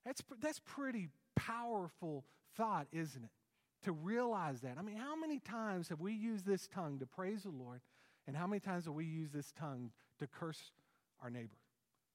That's, 0.04 0.22
that's 0.40 0.60
pretty 0.60 1.08
powerful 1.36 2.24
thought, 2.56 2.86
isn't 2.92 3.24
it? 3.24 3.30
To 3.84 3.92
realize 3.92 4.60
that. 4.60 4.76
I 4.78 4.82
mean, 4.82 4.96
how 4.96 5.16
many 5.16 5.38
times 5.38 5.88
have 5.88 6.00
we 6.00 6.12
used 6.12 6.46
this 6.46 6.68
tongue 6.68 6.98
to 7.00 7.06
praise 7.06 7.42
the 7.42 7.50
Lord, 7.50 7.80
and 8.26 8.36
how 8.36 8.46
many 8.46 8.60
times 8.60 8.84
have 8.84 8.94
we 8.94 9.04
used 9.04 9.32
this 9.32 9.52
tongue 9.52 9.90
to 10.18 10.26
curse 10.26 10.70
our 11.20 11.30
neighbor 11.30 11.56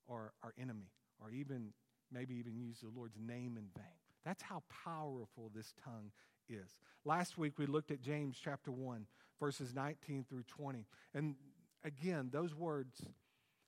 or 0.07 0.33
our 0.43 0.53
enemy, 0.59 0.91
or 1.21 1.31
even 1.31 1.73
maybe 2.11 2.35
even 2.35 2.55
use 2.55 2.79
the 2.81 2.89
Lord's 2.95 3.17
name 3.19 3.57
in 3.57 3.65
vain? 3.75 3.97
That's 4.23 4.43
how 4.43 4.63
powerful 4.85 5.51
this 5.53 5.73
tongue 5.83 6.11
is. 6.49 6.79
Last 7.05 7.37
week 7.37 7.57
we 7.57 7.65
looked 7.65 7.91
at 7.91 8.01
James 8.01 8.37
chapter 8.41 8.71
1, 8.71 9.05
verses 9.39 9.73
19 9.73 10.25
through 10.29 10.43
20. 10.43 10.85
And 11.13 11.35
again, 11.83 12.29
those 12.31 12.53
words 12.55 13.01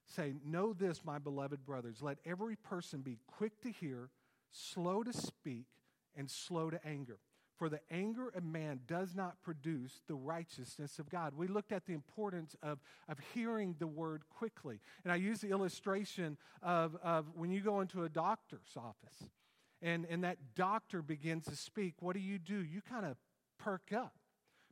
say, 0.10 0.34
Know 0.46 0.74
this, 0.74 1.06
my 1.06 1.20
beloved 1.20 1.66
brothers, 1.66 2.02
let 2.02 2.18
every 2.26 2.56
person 2.56 3.02
be 3.02 3.20
quick 3.28 3.62
to 3.62 3.72
hear, 3.72 4.10
slow 4.52 5.04
to 5.04 5.14
speak, 5.14 5.68
and 6.16 6.30
slow 6.30 6.70
to 6.70 6.86
anger. 6.86 7.20
For 7.58 7.68
the 7.68 7.82
anger 7.92 8.30
of 8.30 8.46
man 8.46 8.80
does 8.88 9.16
not 9.16 9.44
produce 9.44 10.02
the 10.08 10.16
righteousness 10.16 10.98
of 10.98 11.10
God. 11.10 11.34
We 11.36 11.48
looked 11.48 11.74
at 11.74 11.86
the 11.86 11.94
importance 11.94 12.56
of, 12.64 12.80
of 13.10 13.18
hearing 13.34 13.76
the 13.80 13.88
word 13.88 14.24
quickly. 14.30 14.80
And 15.04 15.12
I 15.12 15.18
use 15.18 15.42
the 15.42 15.50
illustration 15.50 16.38
of, 16.64 16.96
of 17.04 17.26
when 17.36 17.52
you 17.52 17.60
go 17.60 17.82
into 17.82 18.04
a 18.04 18.10
doctor's 18.10 18.78
office 18.78 19.30
and, 19.82 20.06
and 20.10 20.24
that 20.24 20.38
doctor 20.56 21.02
begins 21.02 21.46
to 21.46 21.56
speak, 21.58 21.96
what 22.00 22.14
do 22.14 22.22
you 22.22 22.40
do? 22.40 22.64
You 22.64 22.82
kind 22.82 23.06
of 23.06 23.18
perk 23.58 23.92
up 23.94 24.14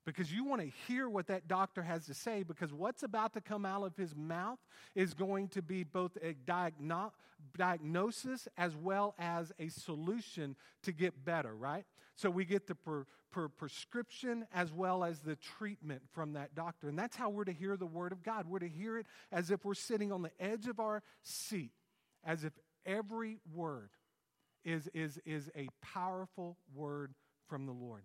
because 0.08 0.32
you 0.32 0.46
want 0.46 0.62
to 0.62 0.72
hear 0.88 1.10
what 1.10 1.28
that 1.28 1.50
doctor 1.50 1.84
has 1.84 2.06
to 2.06 2.14
say 2.14 2.42
because 2.42 2.72
what's 2.72 3.04
about 3.04 3.34
to 3.34 3.42
come 3.42 3.66
out 3.66 3.84
of 3.84 3.94
his 3.98 4.16
mouth 4.16 4.58
is 4.96 5.14
going 5.14 5.50
to 5.50 5.62
be 5.62 5.84
both 5.84 6.16
a 6.24 6.34
diagno- 6.50 7.12
diagnosis 7.58 8.48
as 8.58 8.74
well 8.74 9.16
as 9.20 9.52
a 9.60 9.68
solution 9.68 10.56
to 10.82 10.94
get 10.94 11.26
better, 11.26 11.54
right? 11.54 11.84
So 12.16 12.30
we 12.30 12.46
get 12.46 12.68
the 12.68 12.74
per, 12.76 13.06
per 13.34 13.50
prescription 13.50 14.48
as 14.54 14.72
well 14.72 15.04
as 15.04 15.20
the 15.20 15.36
treatment 15.36 16.04
from 16.14 16.32
that 16.34 16.56
doctor. 16.56 16.88
And 16.88 16.98
that's 16.98 17.18
how 17.18 17.30
we're 17.30 17.44
to 17.44 17.52
hear 17.52 17.76
the 17.76 17.86
word 17.86 18.14
of 18.14 18.24
God. 18.24 18.48
We're 18.48 18.60
to 18.60 18.70
hear 18.70 18.98
it 18.98 19.08
as 19.34 19.52
if 19.52 19.66
we're 19.66 19.74
sitting 19.74 20.14
on 20.14 20.22
the 20.22 20.32
edge 20.40 20.68
of 20.68 20.80
our 20.80 21.04
seat, 21.22 21.74
as 22.24 22.46
if 22.46 22.54
every 22.86 23.40
word 23.54 23.90
is, 24.64 24.88
is, 24.94 25.20
is 25.26 25.50
a 25.54 25.68
powerful 25.82 26.58
word 26.74 27.14
from 27.50 27.66
the 27.66 27.74
Lord. 27.74 28.04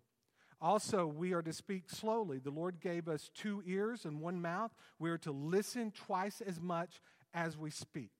Also, 0.62 1.04
we 1.06 1.32
are 1.32 1.42
to 1.42 1.52
speak 1.52 1.90
slowly. 1.90 2.38
The 2.38 2.52
Lord 2.52 2.80
gave 2.80 3.08
us 3.08 3.30
two 3.34 3.64
ears 3.66 4.04
and 4.04 4.20
one 4.20 4.40
mouth. 4.40 4.70
We 5.00 5.10
are 5.10 5.18
to 5.18 5.32
listen 5.32 5.90
twice 5.90 6.40
as 6.40 6.60
much 6.60 7.00
as 7.34 7.58
we 7.58 7.70
speak. 7.70 8.12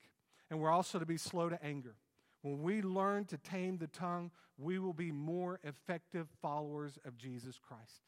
And 0.51 0.59
we're 0.59 0.73
also 0.73 0.99
to 0.99 1.07
be 1.07 1.17
slow 1.17 1.49
to 1.49 1.65
anger. 1.65 1.95
When 2.43 2.61
we 2.61 2.83
learn 2.83 3.27
to 3.27 3.39
tame 3.39 3.79
the 3.79 3.87
tongue, 3.87 4.33
we 4.59 4.81
will 4.81 4.93
be 4.93 5.13
more 5.13 5.61
effective 5.63 6.27
followers 6.43 6.99
of 7.05 7.17
Jesus 7.17 7.61
Christ. 7.61 8.03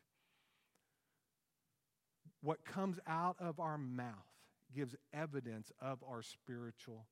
What 2.42 2.64
comes 2.64 2.98
out 3.06 3.36
of 3.38 3.60
our 3.60 3.78
mouth 3.78 4.26
gives 4.74 4.96
evidence 5.12 5.70
of 5.80 6.02
our 6.02 6.22
spiritual 6.22 7.06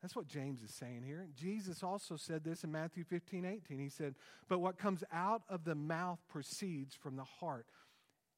that's 0.00 0.14
what 0.14 0.28
James 0.28 0.62
is 0.62 0.72
saying 0.72 1.02
here. 1.04 1.26
Jesus 1.34 1.82
also 1.82 2.16
said 2.16 2.44
this 2.44 2.62
in 2.62 2.70
Matthew 2.70 3.02
15, 3.02 3.44
18. 3.44 3.78
He 3.78 3.88
said, 3.88 4.14
But 4.48 4.60
what 4.60 4.78
comes 4.78 5.02
out 5.12 5.42
of 5.48 5.64
the 5.64 5.74
mouth 5.74 6.20
proceeds 6.28 6.94
from 6.94 7.16
the 7.16 7.24
heart, 7.24 7.66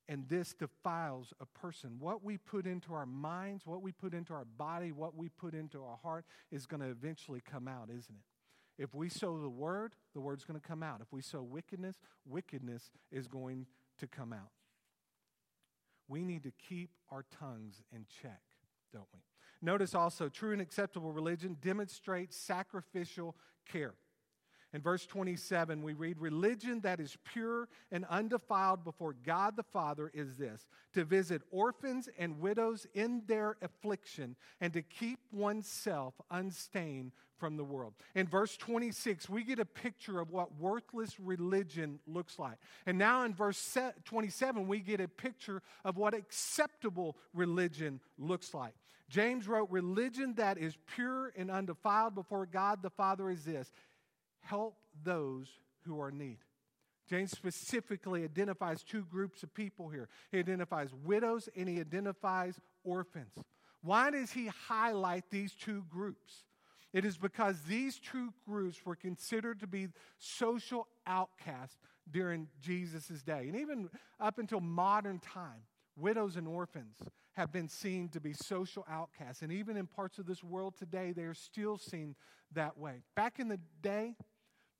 and 0.09 0.27
this 0.29 0.55
defiles 0.55 1.35
a 1.39 1.47
person. 1.47 1.97
What 1.99 2.25
we 2.25 2.39
put 2.39 2.67
into 2.67 2.95
our 2.95 3.05
minds, 3.05 3.67
what 3.67 3.83
we 3.83 3.93
put 3.93 4.15
into 4.15 4.33
our 4.33 4.47
body, 4.57 4.91
what 4.91 5.15
we 5.15 5.29
put 5.29 5.55
into 5.55 5.83
our 5.83 5.99
heart 6.03 6.25
is 6.51 6.67
going 6.67 6.81
to 6.81 6.89
eventually 6.89 7.43
come 7.43 7.69
out, 7.69 7.91
isn't 7.91 8.15
it? 8.17 8.83
If 8.83 8.95
we 8.95 9.11
sow 9.11 9.39
the 9.39 9.49
word, 9.51 9.93
the 10.15 10.21
word's 10.21 10.45
going 10.45 10.59
to 10.59 10.67
come 10.67 10.83
out. 10.83 11.03
If 11.03 11.13
we 11.13 11.21
sow 11.21 11.43
wickedness, 11.43 11.97
wickedness 12.25 12.91
is 13.13 13.29
going 13.29 13.67
to 13.99 14.07
come 14.07 14.33
out. 14.33 14.51
We 16.09 16.25
need 16.25 16.45
to 16.45 16.53
keep 16.69 16.91
our 17.11 17.27
tongues 17.39 17.83
in 17.95 18.07
check, 18.23 18.41
don't 18.93 19.07
we? 19.13 19.21
Notice 19.63 19.95
also, 19.95 20.29
true 20.29 20.53
and 20.53 20.61
acceptable 20.61 21.13
religion 21.13 21.57
demonstrates 21.61 22.37
sacrificial 22.37 23.37
care. 23.67 23.95
In 24.73 24.81
verse 24.81 25.05
27, 25.05 25.83
we 25.83 25.95
read, 25.95 26.21
Religion 26.21 26.81
that 26.81 27.01
is 27.01 27.17
pure 27.25 27.69
and 27.91 28.05
undefiled 28.05 28.85
before 28.85 29.15
God 29.25 29.57
the 29.57 29.65
Father 29.65 30.11
is 30.15 30.37
this 30.37 30.69
to 30.93 31.05
visit 31.05 31.43
orphans 31.51 32.09
and 32.19 32.41
widows 32.41 32.87
in 32.95 33.23
their 33.27 33.57
affliction 33.63 34.37
and 34.61 34.73
to 34.73 34.83
keep 34.83 35.19
oneself 35.33 36.15
unstained 36.31 37.11
from 37.37 37.57
the 37.57 37.65
world. 37.65 37.95
In 38.15 38.29
verse 38.29 38.57
26, 38.59 39.29
we 39.29 39.43
get 39.43 39.59
a 39.59 39.65
picture 39.65 40.21
of 40.21 40.31
what 40.31 40.57
worthless 40.57 41.19
religion 41.19 41.99
looks 42.07 42.39
like. 42.39 42.59
And 42.87 42.99
now 42.99 43.25
in 43.25 43.35
verse 43.35 43.77
27, 44.05 44.69
we 44.69 44.81
get 44.81 45.01
a 45.01 45.09
picture 45.09 45.63
of 45.85 45.97
what 45.97 46.15
acceptable 46.15 47.17
religion 47.33 47.99
looks 48.19 48.55
like. 48.55 48.75
James 49.09 49.49
wrote, 49.49 49.69
Religion 49.71 50.35
that 50.35 50.57
is 50.57 50.79
pure 50.95 51.33
and 51.37 51.51
undefiled 51.51 52.15
before 52.15 52.47
God 52.47 52.81
the 52.83 52.91
Father 52.91 53.29
is 53.29 53.45
this 53.45 53.73
help 54.43 54.77
those 55.03 55.49
who 55.85 56.01
are 56.01 56.11
in 56.11 56.19
need. 56.19 56.39
James 57.09 57.33
specifically 57.33 58.23
identifies 58.23 58.85
two 58.85 59.05
groups 59.05 59.43
of 59.43 59.53
people 59.53 59.89
here. 59.89 60.09
He 60.31 60.39
identifies 60.39 60.91
widows 61.05 61.49
and 61.57 61.69
he 61.69 61.81
identifies 61.81 62.61
orphans. 62.85 63.33
Why 63.83 64.11
does 64.11 64.31
he 64.31 64.47
highlight 64.69 65.25
these 65.31 65.55
two 65.55 65.85
groups? 65.91 66.45
It 66.93 67.05
is 67.05 67.17
because 67.17 67.63
these 67.63 67.99
two 67.99 68.33
groups 68.47 68.85
were 68.85 68.97
considered 68.97 69.61
to 69.61 69.67
be 69.67 69.89
social 70.19 70.87
outcasts 71.07 71.79
during 72.11 72.49
Jesus' 72.61 73.23
day. 73.23 73.47
And 73.47 73.57
even 73.57 73.89
up 74.19 74.39
until 74.39 74.61
modern 74.61 75.19
time, 75.21 75.63
widows 75.97 76.37
and 76.37 76.49
orphans 76.49 76.97
have 77.33 77.53
been 77.53 77.69
seen 77.69 78.09
to 78.11 78.21
be 78.21 78.33
social 78.33 78.85
outcasts. 78.89 79.43
And 79.43 79.53
even 79.53 79.77
in 79.77 79.87
parts 79.87 80.19
of 80.19 80.27
this 80.27 80.43
world 80.43 80.75
today, 80.77 81.13
they 81.13 81.23
are 81.23 81.35
still 81.35 81.79
seen 81.79 82.17
that 82.53 82.77
way. 82.77 83.03
Back 83.15 83.39
in 83.39 83.49
the 83.49 83.61
day, 83.83 84.17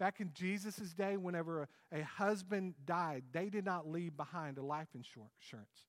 back 0.01 0.19
in 0.19 0.31
Jesus' 0.35 0.95
day, 0.95 1.17
whenever 1.17 1.69
a, 1.93 2.01
a 2.01 2.03
husband 2.03 2.75
died, 2.87 3.23
they 3.33 3.51
did 3.51 3.65
not 3.65 3.87
leave 3.87 4.17
behind 4.17 4.57
a 4.59 4.63
life 4.63 4.89
insurance. 4.95 5.85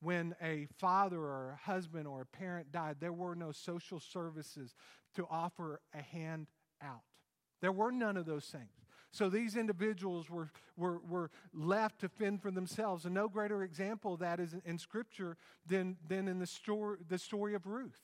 When 0.00 0.34
a 0.42 0.66
father 0.78 1.18
or 1.18 1.52
a 1.52 1.70
husband 1.70 2.06
or 2.06 2.22
a 2.22 2.26
parent 2.26 2.72
died, 2.72 2.96
there 3.00 3.12
were 3.12 3.36
no 3.36 3.52
social 3.52 4.00
services 4.00 4.74
to 5.14 5.26
offer 5.30 5.80
a 5.94 6.02
hand 6.02 6.48
out. 6.82 7.04
There 7.62 7.72
were 7.72 7.92
none 7.92 8.16
of 8.16 8.26
those 8.26 8.46
things. 8.46 8.68
So 9.12 9.30
these 9.30 9.56
individuals 9.56 10.28
were, 10.28 10.50
were, 10.76 10.98
were 11.08 11.30
left 11.54 12.00
to 12.00 12.08
fend 12.08 12.42
for 12.42 12.50
themselves. 12.50 13.06
And 13.06 13.14
no 13.14 13.28
greater 13.28 13.62
example 13.62 14.14
of 14.14 14.20
that 14.20 14.40
is 14.40 14.54
in 14.64 14.78
Scripture 14.78 15.38
than, 15.66 15.96
than 16.06 16.28
in 16.28 16.38
the 16.40 16.46
story, 16.46 16.98
the 17.08 17.16
story 17.16 17.54
of 17.54 17.66
Ruth. 17.66 18.02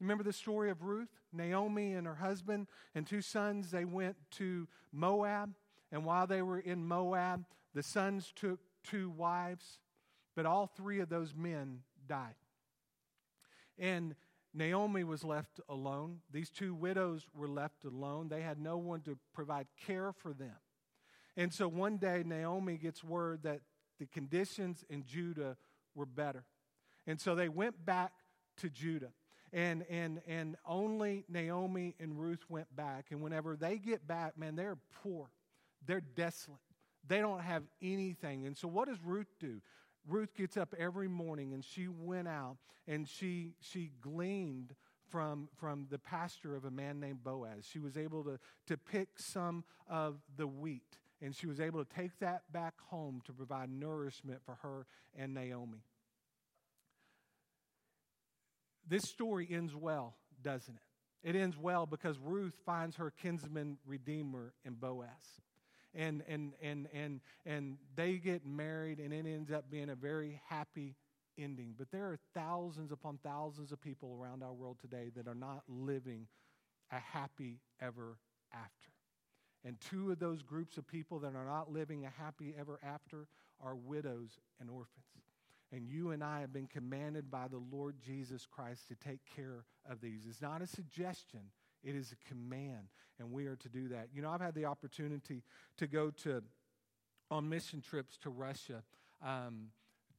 Remember 0.00 0.24
the 0.24 0.32
story 0.32 0.70
of 0.70 0.82
Ruth? 0.82 1.08
Naomi 1.32 1.94
and 1.94 2.06
her 2.06 2.14
husband 2.14 2.68
and 2.94 3.06
two 3.06 3.20
sons, 3.20 3.70
they 3.70 3.84
went 3.84 4.16
to 4.32 4.68
Moab. 4.92 5.54
And 5.90 6.04
while 6.04 6.26
they 6.26 6.42
were 6.42 6.58
in 6.58 6.86
Moab, 6.86 7.44
the 7.74 7.82
sons 7.82 8.32
took 8.34 8.60
two 8.84 9.10
wives, 9.10 9.80
but 10.36 10.46
all 10.46 10.66
three 10.66 11.00
of 11.00 11.08
those 11.08 11.34
men 11.34 11.80
died. 12.06 12.34
And 13.78 14.14
Naomi 14.54 15.04
was 15.04 15.24
left 15.24 15.60
alone. 15.68 16.18
These 16.32 16.50
two 16.50 16.74
widows 16.74 17.26
were 17.34 17.48
left 17.48 17.84
alone. 17.84 18.28
They 18.28 18.42
had 18.42 18.58
no 18.58 18.76
one 18.76 19.00
to 19.02 19.18
provide 19.32 19.66
care 19.86 20.12
for 20.12 20.32
them. 20.32 20.56
And 21.36 21.52
so 21.52 21.68
one 21.68 21.98
day, 21.98 22.24
Naomi 22.26 22.76
gets 22.76 23.04
word 23.04 23.44
that 23.44 23.60
the 24.00 24.06
conditions 24.06 24.84
in 24.88 25.04
Judah 25.04 25.56
were 25.94 26.06
better. 26.06 26.44
And 27.06 27.20
so 27.20 27.34
they 27.34 27.48
went 27.48 27.86
back 27.86 28.12
to 28.58 28.68
Judah. 28.68 29.12
And, 29.52 29.84
and, 29.88 30.20
and 30.26 30.56
only 30.66 31.24
Naomi 31.28 31.94
and 31.98 32.18
Ruth 32.18 32.44
went 32.48 32.74
back. 32.74 33.06
And 33.10 33.22
whenever 33.22 33.56
they 33.56 33.78
get 33.78 34.06
back, 34.06 34.38
man, 34.38 34.56
they're 34.56 34.78
poor. 35.02 35.30
They're 35.86 36.02
desolate. 36.02 36.58
They 37.06 37.20
don't 37.20 37.40
have 37.40 37.62
anything. 37.80 38.46
And 38.46 38.56
so 38.56 38.68
what 38.68 38.88
does 38.88 38.98
Ruth 39.02 39.32
do? 39.40 39.60
Ruth 40.06 40.34
gets 40.34 40.56
up 40.56 40.74
every 40.78 41.08
morning 41.08 41.52
and 41.54 41.64
she 41.64 41.88
went 41.88 42.28
out 42.28 42.56
and 42.86 43.08
she, 43.08 43.54
she 43.60 43.90
gleaned 44.00 44.74
from, 45.08 45.48
from 45.58 45.86
the 45.90 45.98
pasture 45.98 46.54
of 46.54 46.64
a 46.64 46.70
man 46.70 47.00
named 47.00 47.24
Boaz. 47.24 47.66
She 47.70 47.78
was 47.78 47.96
able 47.96 48.24
to, 48.24 48.38
to 48.66 48.76
pick 48.76 49.08
some 49.18 49.64
of 49.88 50.16
the 50.36 50.46
wheat 50.46 50.98
and 51.20 51.34
she 51.34 51.46
was 51.46 51.60
able 51.60 51.84
to 51.84 51.94
take 51.94 52.18
that 52.20 52.42
back 52.52 52.74
home 52.90 53.20
to 53.26 53.32
provide 53.32 53.70
nourishment 53.70 54.40
for 54.44 54.58
her 54.62 54.86
and 55.16 55.34
Naomi. 55.34 55.82
This 58.88 59.04
story 59.04 59.46
ends 59.50 59.74
well, 59.74 60.14
doesn't 60.42 60.74
it? 60.74 61.28
It 61.28 61.36
ends 61.36 61.58
well 61.58 61.84
because 61.84 62.18
Ruth 62.18 62.54
finds 62.64 62.96
her 62.96 63.10
kinsman 63.10 63.78
redeemer 63.86 64.54
in 64.64 64.74
Boaz. 64.74 65.08
And 65.94 66.22
and 66.28 66.52
and 66.62 66.86
and 66.92 67.20
and 67.44 67.76
they 67.96 68.14
get 68.14 68.46
married 68.46 68.98
and 69.00 69.12
it 69.12 69.26
ends 69.26 69.50
up 69.50 69.70
being 69.70 69.90
a 69.90 69.94
very 69.94 70.40
happy 70.48 70.96
ending. 71.38 71.74
But 71.76 71.90
there 71.90 72.04
are 72.06 72.18
thousands 72.34 72.92
upon 72.92 73.18
thousands 73.22 73.72
of 73.72 73.80
people 73.80 74.16
around 74.20 74.42
our 74.42 74.52
world 74.52 74.78
today 74.80 75.10
that 75.16 75.26
are 75.26 75.34
not 75.34 75.62
living 75.66 76.26
a 76.92 76.98
happy 76.98 77.60
ever 77.80 78.18
after. 78.52 78.90
And 79.64 79.80
two 79.80 80.12
of 80.12 80.18
those 80.18 80.42
groups 80.42 80.76
of 80.76 80.86
people 80.86 81.18
that 81.20 81.34
are 81.34 81.44
not 81.44 81.72
living 81.72 82.04
a 82.04 82.22
happy 82.22 82.54
ever 82.58 82.78
after 82.82 83.26
are 83.60 83.74
widows 83.74 84.38
and 84.60 84.70
orphans 84.70 85.06
and 85.72 85.88
you 85.88 86.10
and 86.10 86.22
I 86.22 86.40
have 86.40 86.52
been 86.52 86.66
commanded 86.66 87.30
by 87.30 87.48
the 87.48 87.60
Lord 87.70 87.96
Jesus 88.04 88.46
Christ 88.46 88.88
to 88.88 88.94
take 88.94 89.20
care 89.36 89.64
of 89.88 90.00
these. 90.00 90.22
It's 90.28 90.42
not 90.42 90.62
a 90.62 90.66
suggestion, 90.66 91.40
it 91.82 91.94
is 91.94 92.12
a 92.12 92.28
command, 92.28 92.88
and 93.18 93.30
we 93.30 93.46
are 93.46 93.56
to 93.56 93.68
do 93.68 93.88
that. 93.88 94.08
You 94.12 94.22
know, 94.22 94.30
I've 94.30 94.40
had 94.40 94.54
the 94.54 94.64
opportunity 94.64 95.42
to 95.76 95.86
go 95.86 96.10
to 96.22 96.42
on 97.30 97.48
mission 97.48 97.82
trips 97.82 98.16
to 98.18 98.30
Russia 98.30 98.82
um, 99.22 99.68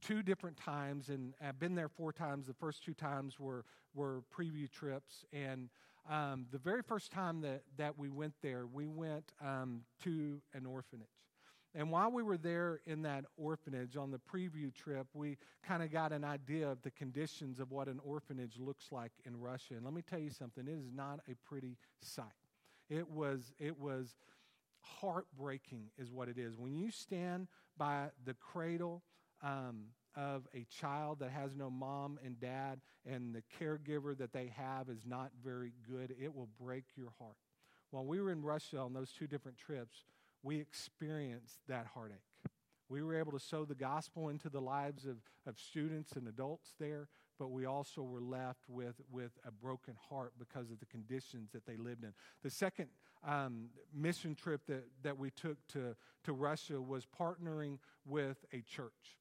two 0.01 0.21
different 0.21 0.57
times, 0.57 1.09
and 1.09 1.33
I've 1.43 1.59
been 1.59 1.75
there 1.75 1.89
four 1.89 2.13
times. 2.13 2.47
The 2.47 2.53
first 2.53 2.83
two 2.83 2.93
times 2.93 3.39
were 3.39 3.65
were 3.95 4.23
preview 4.31 4.71
trips, 4.71 5.25
and 5.33 5.69
um, 6.09 6.47
the 6.51 6.57
very 6.57 6.81
first 6.81 7.11
time 7.11 7.41
that, 7.41 7.63
that 7.77 7.97
we 7.97 8.09
went 8.09 8.33
there, 8.41 8.65
we 8.65 8.87
went 8.87 9.31
um, 9.43 9.81
to 10.03 10.41
an 10.53 10.65
orphanage. 10.65 11.07
And 11.75 11.91
while 11.91 12.11
we 12.11 12.23
were 12.23 12.37
there 12.37 12.81
in 12.87 13.03
that 13.03 13.25
orphanage 13.37 13.95
on 13.95 14.09
the 14.09 14.17
preview 14.17 14.73
trip, 14.73 15.07
we 15.13 15.37
kind 15.63 15.83
of 15.83 15.91
got 15.91 16.11
an 16.11 16.23
idea 16.23 16.67
of 16.67 16.81
the 16.81 16.89
conditions 16.91 17.59
of 17.59 17.71
what 17.71 17.87
an 17.87 17.99
orphanage 18.03 18.57
looks 18.57 18.91
like 18.91 19.11
in 19.25 19.39
Russia. 19.39 19.75
And 19.75 19.85
let 19.85 19.93
me 19.93 20.01
tell 20.01 20.19
you 20.19 20.31
something, 20.31 20.67
it 20.67 20.71
is 20.71 20.91
not 20.91 21.19
a 21.29 21.35
pretty 21.47 21.77
sight. 22.01 22.25
It 22.89 23.07
was, 23.07 23.53
it 23.59 23.79
was 23.79 24.15
heartbreaking, 24.81 25.91
is 25.97 26.11
what 26.11 26.27
it 26.27 26.39
is. 26.39 26.57
When 26.57 26.75
you 26.75 26.89
stand 26.89 27.47
by 27.77 28.07
the 28.25 28.33
cradle 28.33 29.03
um, 29.43 29.85
of 30.15 30.47
a 30.55 30.65
child 30.71 31.19
that 31.19 31.29
has 31.29 31.55
no 31.55 31.69
mom 31.69 32.17
and 32.25 32.39
dad, 32.39 32.81
and 33.05 33.33
the 33.33 33.43
caregiver 33.63 34.17
that 34.17 34.33
they 34.33 34.51
have 34.55 34.89
is 34.89 35.05
not 35.05 35.29
very 35.43 35.73
good, 35.87 36.15
it 36.19 36.33
will 36.33 36.49
break 36.59 36.85
your 36.95 37.11
heart. 37.19 37.37
While 37.91 38.05
we 38.05 38.19
were 38.19 38.31
in 38.31 38.41
Russia 38.41 38.79
on 38.79 38.93
those 38.93 39.11
two 39.11 39.27
different 39.27 39.57
trips, 39.57 40.05
we 40.43 40.59
experienced 40.59 41.59
that 41.67 41.87
heartache. 41.93 42.17
We 42.89 43.03
were 43.03 43.15
able 43.15 43.31
to 43.33 43.39
sow 43.39 43.65
the 43.65 43.75
gospel 43.75 44.29
into 44.29 44.49
the 44.49 44.61
lives 44.61 45.05
of, 45.05 45.17
of 45.45 45.59
students 45.59 46.13
and 46.13 46.27
adults 46.27 46.73
there, 46.79 47.07
but 47.37 47.51
we 47.51 47.65
also 47.65 48.01
were 48.01 48.21
left 48.21 48.61
with, 48.67 48.95
with 49.11 49.31
a 49.45 49.51
broken 49.51 49.93
heart 50.09 50.33
because 50.39 50.71
of 50.71 50.79
the 50.79 50.87
conditions 50.87 51.51
that 51.53 51.65
they 51.67 51.77
lived 51.77 52.03
in. 52.03 52.13
The 52.41 52.49
second 52.49 52.87
um, 53.25 53.69
mission 53.93 54.33
trip 54.33 54.61
that, 54.67 54.85
that 55.03 55.17
we 55.17 55.29
took 55.29 55.57
to, 55.69 55.95
to 56.23 56.33
Russia 56.33 56.81
was 56.81 57.05
partnering 57.05 57.77
with 58.05 58.43
a 58.53 58.61
church. 58.61 59.19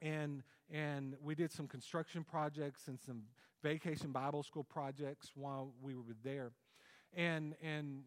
And, 0.00 0.42
and 0.72 1.14
we 1.22 1.34
did 1.34 1.52
some 1.52 1.68
construction 1.68 2.24
projects 2.24 2.88
and 2.88 2.98
some 2.98 3.24
vacation 3.62 4.10
Bible 4.10 4.42
school 4.42 4.64
projects 4.64 5.32
while 5.34 5.74
we 5.82 5.94
were 5.94 6.16
there. 6.24 6.52
And, 7.14 7.54
and 7.62 8.04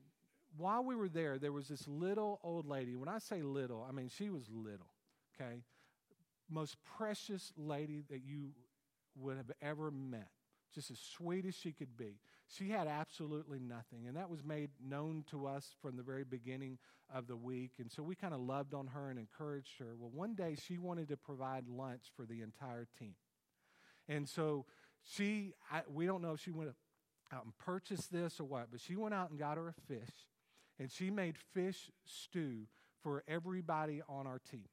while 0.57 0.83
we 0.83 0.95
were 0.95 1.09
there, 1.09 1.37
there 1.37 1.51
was 1.51 1.67
this 1.67 1.87
little 1.87 2.39
old 2.43 2.67
lady. 2.67 2.95
When 2.95 3.09
I 3.09 3.19
say 3.19 3.41
little, 3.41 3.85
I 3.87 3.91
mean 3.91 4.09
she 4.09 4.29
was 4.29 4.43
little, 4.51 4.91
okay? 5.35 5.63
Most 6.49 6.77
precious 6.97 7.51
lady 7.57 8.03
that 8.09 8.21
you 8.23 8.51
would 9.15 9.37
have 9.37 9.51
ever 9.61 9.91
met. 9.91 10.29
Just 10.73 10.89
as 10.89 10.97
sweet 10.97 11.45
as 11.45 11.53
she 11.53 11.71
could 11.71 11.95
be. 11.95 12.17
She 12.47 12.69
had 12.69 12.87
absolutely 12.87 13.59
nothing. 13.59 14.07
And 14.07 14.17
that 14.17 14.29
was 14.29 14.43
made 14.43 14.71
known 14.83 15.23
to 15.29 15.45
us 15.45 15.75
from 15.83 15.97
the 15.97 16.01
very 16.01 16.23
beginning 16.23 16.79
of 17.13 17.27
the 17.27 17.35
week. 17.35 17.73
And 17.77 17.91
so 17.91 18.01
we 18.01 18.15
kind 18.15 18.33
of 18.33 18.39
loved 18.39 18.73
on 18.73 18.87
her 18.87 19.11
and 19.11 19.19
encouraged 19.19 19.77
her. 19.77 19.95
Well, 19.95 20.09
one 20.11 20.33
day 20.33 20.55
she 20.59 20.79
wanted 20.79 21.09
to 21.09 21.17
provide 21.17 21.67
lunch 21.67 22.05
for 22.15 22.25
the 22.25 22.41
entire 22.41 22.87
team. 22.97 23.13
And 24.09 24.27
so 24.27 24.65
she, 25.03 25.53
I, 25.71 25.81
we 25.87 26.07
don't 26.07 26.23
know 26.23 26.33
if 26.33 26.39
she 26.39 26.51
went 26.51 26.71
out 27.31 27.45
and 27.45 27.55
purchased 27.55 28.11
this 28.11 28.39
or 28.39 28.45
what, 28.45 28.69
but 28.71 28.81
she 28.81 28.95
went 28.95 29.13
out 29.13 29.29
and 29.29 29.37
got 29.37 29.57
her 29.57 29.67
a 29.67 29.73
fish 29.73 30.09
and 30.79 30.91
she 30.91 31.09
made 31.09 31.37
fish 31.37 31.91
stew 32.05 32.67
for 33.01 33.23
everybody 33.27 34.01
on 34.07 34.27
our 34.27 34.39
team. 34.39 34.65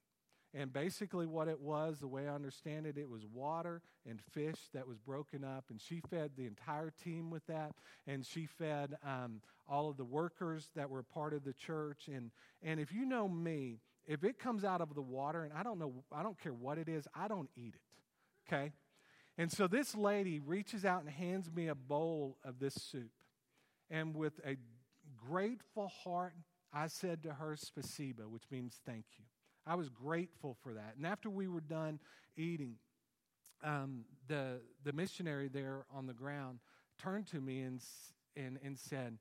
And 0.52 0.72
basically, 0.72 1.26
what 1.26 1.46
it 1.46 1.60
was, 1.60 2.00
the 2.00 2.08
way 2.08 2.26
I 2.26 2.34
understand 2.34 2.84
it, 2.84 2.98
it 2.98 3.08
was 3.08 3.24
water 3.24 3.82
and 4.08 4.20
fish 4.32 4.58
that 4.74 4.88
was 4.88 4.98
broken 4.98 5.44
up. 5.44 5.66
And 5.70 5.80
she 5.80 6.00
fed 6.10 6.32
the 6.36 6.46
entire 6.46 6.92
team 7.04 7.30
with 7.30 7.46
that. 7.46 7.72
And 8.08 8.26
she 8.26 8.46
fed 8.46 8.96
um, 9.06 9.42
all 9.68 9.88
of 9.88 9.96
the 9.96 10.04
workers 10.04 10.68
that 10.74 10.90
were 10.90 11.04
part 11.04 11.34
of 11.34 11.44
the 11.44 11.52
church. 11.52 12.08
And, 12.12 12.32
and 12.64 12.80
if 12.80 12.92
you 12.92 13.04
know 13.04 13.28
me, 13.28 13.78
if 14.08 14.24
it 14.24 14.40
comes 14.40 14.64
out 14.64 14.80
of 14.80 14.92
the 14.94 15.02
water, 15.02 15.44
and 15.44 15.52
I 15.52 15.62
don't 15.62 15.78
know, 15.78 15.92
I 16.10 16.24
don't 16.24 16.40
care 16.40 16.54
what 16.54 16.78
it 16.78 16.88
is, 16.88 17.06
I 17.14 17.28
don't 17.28 17.50
eat 17.56 17.74
it. 17.76 18.52
Okay? 18.52 18.72
And 19.38 19.52
so 19.52 19.68
this 19.68 19.94
lady 19.94 20.40
reaches 20.40 20.84
out 20.84 21.02
and 21.02 21.10
hands 21.10 21.48
me 21.54 21.68
a 21.68 21.76
bowl 21.76 22.38
of 22.44 22.58
this 22.58 22.74
soup. 22.74 23.12
And 23.88 24.16
with 24.16 24.40
a 24.44 24.56
grateful 25.28 25.88
heart, 25.88 26.34
I 26.72 26.86
said 26.86 27.22
to 27.24 27.34
her, 27.34 27.56
Spasiba, 27.56 28.26
which 28.28 28.44
means 28.50 28.80
thank 28.86 29.04
you. 29.18 29.24
I 29.66 29.74
was 29.74 29.88
grateful 29.88 30.56
for 30.62 30.74
that. 30.74 30.94
And 30.96 31.06
after 31.06 31.28
we 31.28 31.48
were 31.48 31.60
done 31.60 32.00
eating, 32.36 32.76
um, 33.62 34.04
the, 34.28 34.60
the 34.84 34.92
missionary 34.92 35.48
there 35.48 35.84
on 35.94 36.06
the 36.06 36.14
ground 36.14 36.60
turned 36.98 37.26
to 37.28 37.40
me 37.40 37.60
and, 37.60 37.80
and, 38.36 38.58
and 38.64 38.78
said, 38.78 39.18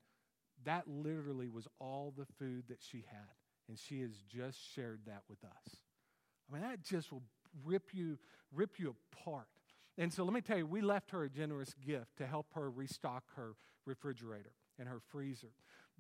That 0.66 0.88
literally 0.88 1.50
was 1.50 1.68
all 1.80 2.14
the 2.18 2.26
food 2.38 2.66
that 2.70 2.80
she 2.82 3.06
had. 3.10 3.36
And 3.68 3.78
she 3.78 4.02
has 4.02 4.12
just 4.28 4.58
shared 4.74 5.02
that 5.06 5.24
with 5.30 5.44
us. 5.44 5.78
I 6.50 6.54
mean, 6.54 6.64
that 6.64 6.84
just 6.84 7.12
will 7.12 7.24
rip 7.64 7.94
you, 7.94 8.18
rip 8.52 8.80
you 8.80 8.96
apart. 9.14 9.48
And 9.98 10.12
so 10.12 10.24
let 10.24 10.34
me 10.34 10.42
tell 10.42 10.58
you, 10.58 10.66
we 10.66 10.82
left 10.82 11.12
her 11.12 11.24
a 11.24 11.30
generous 11.30 11.74
gift 11.86 12.18
to 12.18 12.26
help 12.26 12.48
her 12.54 12.72
restock 12.72 13.24
her 13.36 13.56
refrigerator 13.86 14.54
and 14.80 14.88
her 14.88 15.02
freezer. 15.12 15.52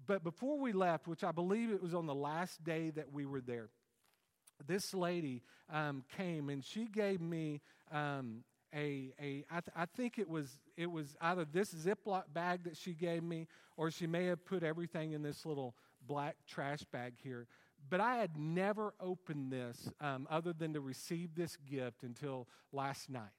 But 0.07 0.23
before 0.23 0.59
we 0.59 0.71
left, 0.71 1.07
which 1.07 1.23
I 1.23 1.31
believe 1.31 1.71
it 1.71 1.81
was 1.81 1.93
on 1.93 2.05
the 2.07 2.15
last 2.15 2.63
day 2.63 2.89
that 2.91 3.11
we 3.11 3.25
were 3.25 3.41
there, 3.41 3.69
this 4.65 4.93
lady 4.93 5.41
um, 5.71 6.03
came 6.17 6.49
and 6.49 6.63
she 6.63 6.85
gave 6.85 7.21
me 7.21 7.61
um, 7.91 8.43
a, 8.73 9.13
a 9.19 9.45
I, 9.49 9.61
th- 9.61 9.73
I 9.75 9.85
think 9.85 10.19
it 10.19 10.29
was 10.29 10.59
it 10.77 10.91
was 10.91 11.15
either 11.21 11.45
this 11.45 11.73
Ziploc 11.73 12.23
bag 12.33 12.63
that 12.63 12.77
she 12.77 12.93
gave 12.93 13.23
me, 13.23 13.47
or 13.77 13.91
she 13.91 14.07
may 14.07 14.25
have 14.25 14.45
put 14.45 14.63
everything 14.63 15.13
in 15.13 15.21
this 15.21 15.45
little 15.45 15.75
black 16.05 16.35
trash 16.47 16.83
bag 16.91 17.13
here. 17.21 17.47
But 17.89 18.01
I 18.01 18.17
had 18.17 18.37
never 18.37 18.93
opened 18.99 19.51
this 19.51 19.89
um, 20.01 20.27
other 20.29 20.53
than 20.53 20.73
to 20.73 20.81
receive 20.81 21.35
this 21.35 21.57
gift 21.69 22.03
until 22.03 22.47
last 22.71 23.09
night. 23.09 23.31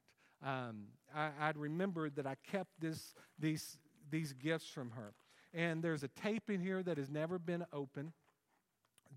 Um, 0.43 0.87
I, 1.15 1.29
I'd 1.39 1.57
remembered 1.57 2.15
that 2.15 2.25
I 2.25 2.35
kept 2.51 2.71
this, 2.79 3.13
these, 3.37 3.77
these 4.09 4.33
gifts 4.33 4.67
from 4.67 4.91
her. 4.91 5.13
And 5.53 5.83
there's 5.83 6.03
a 6.03 6.07
tape 6.07 6.49
in 6.49 6.61
here 6.61 6.81
that 6.81 6.97
has 6.97 7.09
never 7.09 7.37
been 7.37 7.65
opened. 7.73 8.13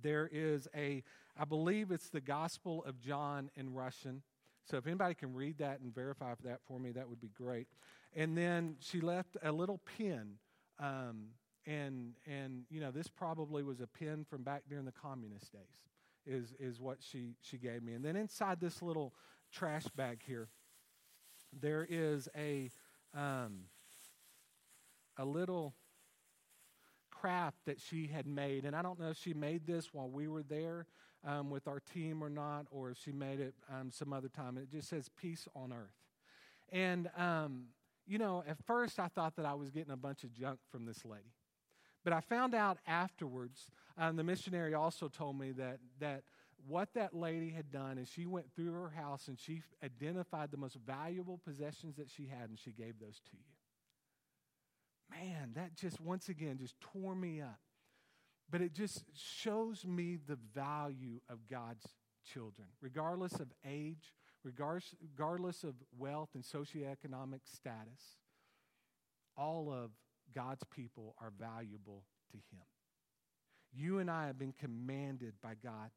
There 0.02 0.28
is 0.32 0.66
a, 0.74 1.02
I 1.38 1.44
believe 1.44 1.90
it's 1.90 2.08
the 2.08 2.20
Gospel 2.20 2.84
of 2.84 3.00
John 3.00 3.50
in 3.54 3.72
Russian. 3.72 4.22
So 4.68 4.76
if 4.76 4.86
anybody 4.86 5.14
can 5.14 5.34
read 5.34 5.58
that 5.58 5.80
and 5.80 5.94
verify 5.94 6.34
that 6.44 6.60
for 6.66 6.80
me, 6.80 6.90
that 6.92 7.08
would 7.08 7.20
be 7.20 7.30
great. 7.36 7.68
And 8.16 8.36
then 8.36 8.76
she 8.80 9.00
left 9.00 9.36
a 9.42 9.52
little 9.52 9.80
pin. 9.96 10.34
Um, 10.80 11.26
and, 11.66 12.14
and, 12.26 12.64
you 12.70 12.80
know, 12.80 12.90
this 12.90 13.08
probably 13.08 13.62
was 13.62 13.80
a 13.80 13.86
pin 13.86 14.24
from 14.28 14.42
back 14.42 14.62
during 14.68 14.84
the 14.84 14.92
communist 14.92 15.52
days, 15.52 15.62
is, 16.26 16.52
is 16.58 16.80
what 16.80 16.98
she, 17.00 17.36
she 17.40 17.58
gave 17.58 17.82
me. 17.82 17.92
And 17.92 18.04
then 18.04 18.16
inside 18.16 18.60
this 18.60 18.82
little 18.82 19.14
trash 19.52 19.84
bag 19.96 20.20
here, 20.26 20.48
there 21.58 21.86
is 21.88 22.28
a, 22.36 22.70
um, 23.16 23.64
a 25.16 25.24
little 25.24 25.74
craft 27.24 27.56
that 27.64 27.80
she 27.80 28.06
had 28.06 28.26
made. 28.26 28.66
And 28.66 28.76
I 28.76 28.82
don't 28.82 29.00
know 29.00 29.08
if 29.08 29.16
she 29.16 29.32
made 29.32 29.66
this 29.66 29.94
while 29.94 30.10
we 30.10 30.28
were 30.28 30.42
there 30.42 30.84
um, 31.26 31.48
with 31.48 31.66
our 31.66 31.80
team 31.80 32.22
or 32.22 32.28
not, 32.28 32.66
or 32.70 32.90
if 32.90 32.98
she 33.02 33.12
made 33.12 33.40
it 33.40 33.54
um, 33.72 33.90
some 33.90 34.12
other 34.12 34.28
time. 34.28 34.58
It 34.58 34.70
just 34.70 34.90
says 34.90 35.08
peace 35.16 35.48
on 35.56 35.72
earth. 35.72 35.96
And, 36.70 37.08
um, 37.16 37.68
you 38.06 38.18
know, 38.18 38.44
at 38.46 38.58
first 38.66 39.00
I 39.00 39.08
thought 39.08 39.36
that 39.36 39.46
I 39.46 39.54
was 39.54 39.70
getting 39.70 39.90
a 39.90 39.96
bunch 39.96 40.22
of 40.22 40.34
junk 40.34 40.58
from 40.70 40.84
this 40.84 41.02
lady. 41.06 41.32
But 42.04 42.12
I 42.12 42.20
found 42.20 42.54
out 42.54 42.76
afterwards, 42.86 43.70
um, 43.96 44.16
the 44.16 44.24
missionary 44.24 44.74
also 44.74 45.08
told 45.08 45.38
me 45.38 45.52
that, 45.52 45.78
that 46.00 46.24
what 46.68 46.90
that 46.94 47.14
lady 47.14 47.48
had 47.48 47.70
done 47.72 47.96
is 47.96 48.06
she 48.06 48.26
went 48.26 48.52
through 48.54 48.72
her 48.72 48.90
house 48.90 49.28
and 49.28 49.40
she 49.40 49.62
identified 49.82 50.50
the 50.50 50.58
most 50.58 50.76
valuable 50.86 51.40
possessions 51.42 51.96
that 51.96 52.10
she 52.10 52.26
had 52.26 52.50
and 52.50 52.58
she 52.58 52.72
gave 52.72 52.98
those 53.00 53.18
to 53.30 53.32
you 53.32 53.53
man, 55.18 55.52
that 55.54 55.76
just 55.76 56.00
once 56.00 56.28
again 56.28 56.58
just 56.58 56.74
tore 56.80 57.14
me 57.14 57.40
up. 57.40 57.60
But 58.50 58.60
it 58.60 58.74
just 58.74 59.04
shows 59.16 59.84
me 59.84 60.18
the 60.26 60.38
value 60.54 61.20
of 61.28 61.48
God's 61.48 61.86
children, 62.24 62.68
regardless 62.80 63.34
of 63.34 63.48
age, 63.66 64.12
regardless 64.44 65.64
of 65.64 65.74
wealth 65.98 66.30
and 66.34 66.44
socioeconomic 66.44 67.40
status. 67.44 68.18
All 69.36 69.72
of 69.72 69.90
God's 70.34 70.62
people 70.64 71.14
are 71.20 71.32
valuable 71.38 72.04
to 72.30 72.36
Him. 72.36 72.62
You 73.72 73.98
and 73.98 74.10
I 74.10 74.26
have 74.26 74.38
been 74.38 74.52
commanded 74.52 75.34
by 75.42 75.54
God 75.62 75.90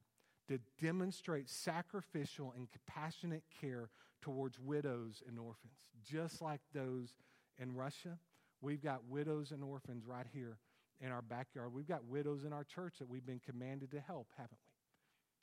to 0.48 0.60
demonstrate 0.82 1.50
sacrificial 1.50 2.54
and 2.56 2.68
compassionate 2.72 3.44
care 3.62 3.90
towards 4.22 4.60
widows 4.60 5.22
and 5.28 5.38
orphans, 5.38 5.74
just 6.04 6.42
like 6.42 6.62
those 6.74 7.14
in 7.60 7.76
Russia 7.76 8.18
We've 8.62 8.82
got 8.82 9.06
widows 9.08 9.52
and 9.52 9.64
orphans 9.64 10.06
right 10.06 10.26
here 10.34 10.58
in 11.00 11.12
our 11.12 11.22
backyard. 11.22 11.74
We've 11.74 11.88
got 11.88 12.06
widows 12.06 12.44
in 12.44 12.54
our 12.54 12.64
church 12.64 12.96
that 13.00 13.10
we've 13.10 13.26
been 13.26 13.42
commanded 13.46 13.92
to 13.92 14.00
help, 14.00 14.28
haven't 14.38 14.58
we? 14.66 14.74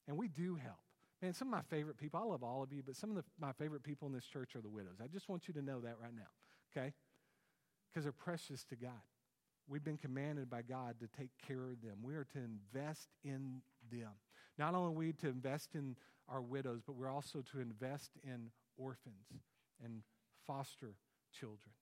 And 0.08 0.18
we 0.18 0.28
do 0.28 0.56
help. 0.56 0.78
Man, 1.22 1.32
some 1.32 1.48
of 1.48 1.52
my 1.52 1.62
favorite 1.70 1.96
people, 1.96 2.20
I 2.20 2.24
love 2.24 2.42
all 2.42 2.62
of 2.62 2.72
you, 2.72 2.82
but 2.84 2.96
some 2.96 3.10
of 3.10 3.16
the, 3.16 3.24
my 3.40 3.52
favorite 3.52 3.82
people 3.82 4.08
in 4.08 4.14
this 4.14 4.26
church 4.26 4.56
are 4.56 4.60
the 4.60 4.68
widows. 4.68 4.96
I 5.02 5.06
just 5.06 5.28
want 5.28 5.48
you 5.48 5.54
to 5.54 5.62
know 5.62 5.80
that 5.80 5.96
right 6.02 6.14
now, 6.14 6.76
okay? 6.76 6.92
Because 7.88 8.04
they're 8.04 8.12
precious 8.12 8.64
to 8.64 8.76
God. 8.76 8.90
We've 9.66 9.84
been 9.84 9.96
commanded 9.96 10.50
by 10.50 10.62
God 10.62 10.96
to 11.00 11.06
take 11.18 11.30
care 11.46 11.70
of 11.70 11.80
them. 11.80 11.98
We 12.02 12.14
are 12.14 12.26
to 12.34 12.38
invest 12.38 13.08
in 13.24 13.62
them. 13.90 14.10
Not 14.58 14.74
only 14.74 14.88
are 14.88 14.92
we 14.92 15.12
to 15.14 15.28
invest 15.28 15.74
in 15.74 15.96
our 16.28 16.42
widows, 16.42 16.82
but 16.86 16.96
we're 16.96 17.08
also 17.08 17.42
to 17.52 17.60
invest 17.60 18.10
in 18.22 18.50
orphans 18.76 19.32
and 19.82 20.02
foster 20.46 20.96
children. 21.32 21.72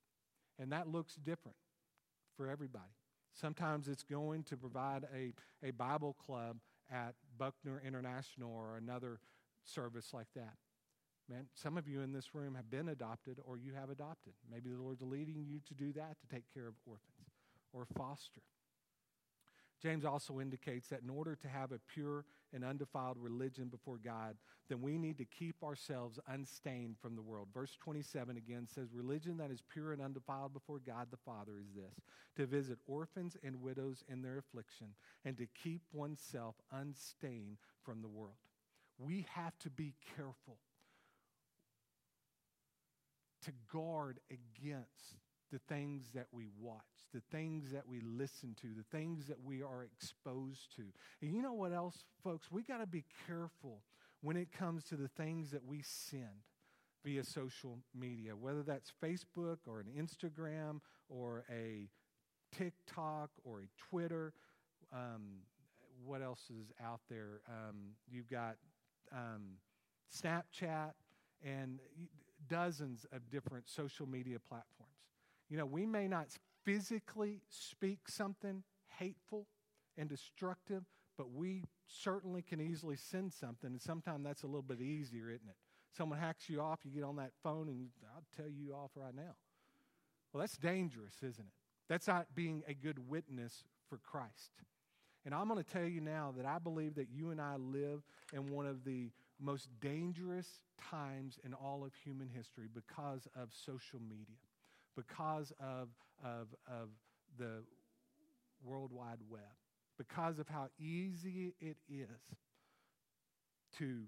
And 0.58 0.72
that 0.72 0.88
looks 0.88 1.14
different 1.14 1.56
for 2.36 2.48
everybody. 2.48 2.84
Sometimes 3.32 3.88
it's 3.88 4.02
going 4.02 4.42
to 4.44 4.56
provide 4.56 5.04
a, 5.14 5.32
a 5.66 5.70
Bible 5.70 6.14
club 6.14 6.58
at 6.90 7.14
Buckner 7.38 7.82
International 7.84 8.52
or 8.52 8.76
another 8.76 9.20
service 9.64 10.12
like 10.12 10.28
that. 10.34 10.54
Man, 11.28 11.46
some 11.54 11.78
of 11.78 11.88
you 11.88 12.02
in 12.02 12.12
this 12.12 12.34
room 12.34 12.54
have 12.54 12.70
been 12.70 12.88
adopted 12.88 13.38
or 13.44 13.56
you 13.56 13.72
have 13.74 13.90
adopted. 13.90 14.34
Maybe 14.50 14.68
the 14.68 14.80
Lord's 14.80 15.02
leading 15.02 15.44
you 15.46 15.60
to 15.66 15.74
do 15.74 15.92
that, 15.92 16.16
to 16.20 16.34
take 16.34 16.44
care 16.52 16.66
of 16.66 16.74
orphans 16.84 17.30
or 17.72 17.86
foster. 17.96 18.42
James 19.82 20.04
also 20.04 20.38
indicates 20.38 20.88
that 20.88 21.02
in 21.02 21.10
order 21.10 21.34
to 21.34 21.48
have 21.48 21.72
a 21.72 21.80
pure 21.92 22.24
and 22.52 22.64
undefiled 22.64 23.18
religion 23.18 23.66
before 23.66 23.98
God, 23.98 24.36
then 24.68 24.80
we 24.80 24.96
need 24.96 25.18
to 25.18 25.24
keep 25.24 25.62
ourselves 25.64 26.20
unstained 26.28 26.96
from 27.00 27.16
the 27.16 27.22
world. 27.22 27.48
Verse 27.52 27.76
27 27.80 28.36
again 28.36 28.68
says, 28.72 28.94
Religion 28.94 29.36
that 29.38 29.50
is 29.50 29.62
pure 29.72 29.92
and 29.92 30.00
undefiled 30.00 30.52
before 30.52 30.78
God 30.78 31.08
the 31.10 31.16
Father 31.16 31.58
is 31.58 31.72
this 31.74 32.04
to 32.36 32.46
visit 32.46 32.78
orphans 32.86 33.36
and 33.42 33.60
widows 33.60 34.04
in 34.08 34.22
their 34.22 34.38
affliction 34.38 34.88
and 35.24 35.36
to 35.36 35.46
keep 35.46 35.82
oneself 35.92 36.54
unstained 36.70 37.56
from 37.84 38.02
the 38.02 38.08
world. 38.08 38.36
We 38.98 39.26
have 39.34 39.58
to 39.60 39.70
be 39.70 39.94
careful 40.16 40.58
to 43.42 43.52
guard 43.72 44.20
against 44.30 45.16
the 45.52 45.60
things 45.68 46.06
that 46.14 46.26
we 46.32 46.48
watch, 46.58 46.80
the 47.12 47.22
things 47.30 47.70
that 47.72 47.86
we 47.86 48.00
listen 48.00 48.56
to, 48.62 48.68
the 48.68 48.96
things 48.96 49.26
that 49.26 49.36
we 49.44 49.62
are 49.62 49.84
exposed 49.84 50.74
to. 50.76 50.82
And 51.20 51.34
you 51.34 51.42
know 51.42 51.52
what 51.52 51.72
else, 51.72 52.04
folks? 52.24 52.50
We 52.50 52.62
got 52.62 52.78
to 52.78 52.86
be 52.86 53.04
careful 53.26 53.82
when 54.22 54.36
it 54.36 54.50
comes 54.50 54.84
to 54.84 54.96
the 54.96 55.08
things 55.08 55.50
that 55.50 55.64
we 55.64 55.82
send 55.82 56.46
via 57.04 57.24
social 57.24 57.78
media, 57.94 58.34
whether 58.34 58.62
that's 58.62 58.92
Facebook 59.02 59.58
or 59.66 59.80
an 59.80 59.88
Instagram 59.98 60.80
or 61.08 61.44
a 61.50 61.88
TikTok 62.56 63.30
or 63.44 63.60
a 63.60 63.68
Twitter. 63.90 64.32
Um, 64.92 65.40
what 66.04 66.22
else 66.22 66.50
is 66.50 66.72
out 66.82 67.00
there? 67.10 67.40
Um, 67.48 67.94
you've 68.10 68.30
got 68.30 68.56
um, 69.12 69.58
Snapchat 70.14 70.92
and 71.44 71.80
dozens 72.48 73.06
of 73.12 73.28
different 73.30 73.68
social 73.68 74.06
media 74.06 74.38
platforms. 74.48 74.81
You 75.52 75.58
know, 75.58 75.66
we 75.66 75.84
may 75.84 76.08
not 76.08 76.28
physically 76.64 77.42
speak 77.50 78.08
something 78.08 78.62
hateful 78.98 79.48
and 79.98 80.08
destructive, 80.08 80.82
but 81.18 81.30
we 81.30 81.64
certainly 81.86 82.40
can 82.40 82.58
easily 82.58 82.96
send 82.96 83.34
something, 83.34 83.70
and 83.70 83.82
sometimes 83.82 84.24
that's 84.24 84.44
a 84.44 84.46
little 84.46 84.62
bit 84.62 84.80
easier, 84.80 85.28
isn't 85.28 85.46
it? 85.46 85.56
Someone 85.94 86.18
hacks 86.18 86.48
you 86.48 86.62
off, 86.62 86.78
you 86.84 86.90
get 86.90 87.04
on 87.04 87.16
that 87.16 87.32
phone, 87.42 87.68
and 87.68 87.90
I'll 88.14 88.24
tell 88.34 88.50
you 88.50 88.72
off 88.72 88.92
right 88.94 89.14
now. 89.14 89.34
Well, 90.32 90.40
that's 90.40 90.56
dangerous, 90.56 91.16
isn't 91.18 91.44
it? 91.44 91.52
That's 91.86 92.08
not 92.08 92.28
being 92.34 92.62
a 92.66 92.72
good 92.72 93.10
witness 93.10 93.64
for 93.90 93.98
Christ. 93.98 94.52
And 95.26 95.34
I'm 95.34 95.48
going 95.48 95.62
to 95.62 95.70
tell 95.70 95.84
you 95.84 96.00
now 96.00 96.32
that 96.38 96.46
I 96.46 96.60
believe 96.60 96.94
that 96.94 97.08
you 97.12 97.28
and 97.28 97.42
I 97.42 97.56
live 97.56 98.00
in 98.32 98.50
one 98.50 98.64
of 98.64 98.84
the 98.84 99.10
most 99.38 99.68
dangerous 99.82 100.48
times 100.90 101.38
in 101.44 101.52
all 101.52 101.84
of 101.84 101.92
human 101.94 102.30
history 102.34 102.68
because 102.72 103.28
of 103.36 103.50
social 103.52 104.00
media 104.00 104.38
because 104.96 105.52
of, 105.60 105.88
of, 106.24 106.48
of 106.66 106.88
the 107.38 107.62
World 108.64 108.92
Wide 108.92 109.20
Web, 109.28 109.42
because 109.98 110.38
of 110.38 110.48
how 110.48 110.68
easy 110.78 111.54
it 111.60 111.76
is 111.88 112.36
to 113.78 114.04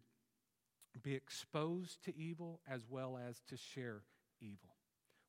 be 1.02 1.14
exposed 1.14 2.04
to 2.04 2.16
evil 2.16 2.60
as 2.68 2.82
well 2.88 3.18
as 3.28 3.40
to 3.48 3.56
share 3.56 4.02
evil. 4.40 4.76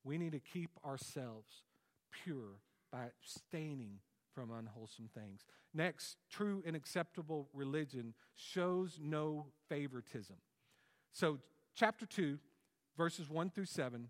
We 0.03 0.17
need 0.17 0.33
to 0.33 0.39
keep 0.39 0.69
ourselves 0.85 1.63
pure 2.11 2.59
by 2.91 3.05
abstaining 3.05 3.99
from 4.33 4.51
unwholesome 4.51 5.09
things. 5.13 5.45
Next, 5.73 6.17
true 6.29 6.61
and 6.65 6.75
acceptable 6.75 7.49
religion 7.53 8.13
shows 8.35 8.99
no 9.01 9.47
favoritism. 9.69 10.35
So, 11.13 11.39
chapter 11.73 12.05
2, 12.05 12.37
verses 12.97 13.29
1 13.29 13.49
through 13.49 13.65
7 13.65 14.09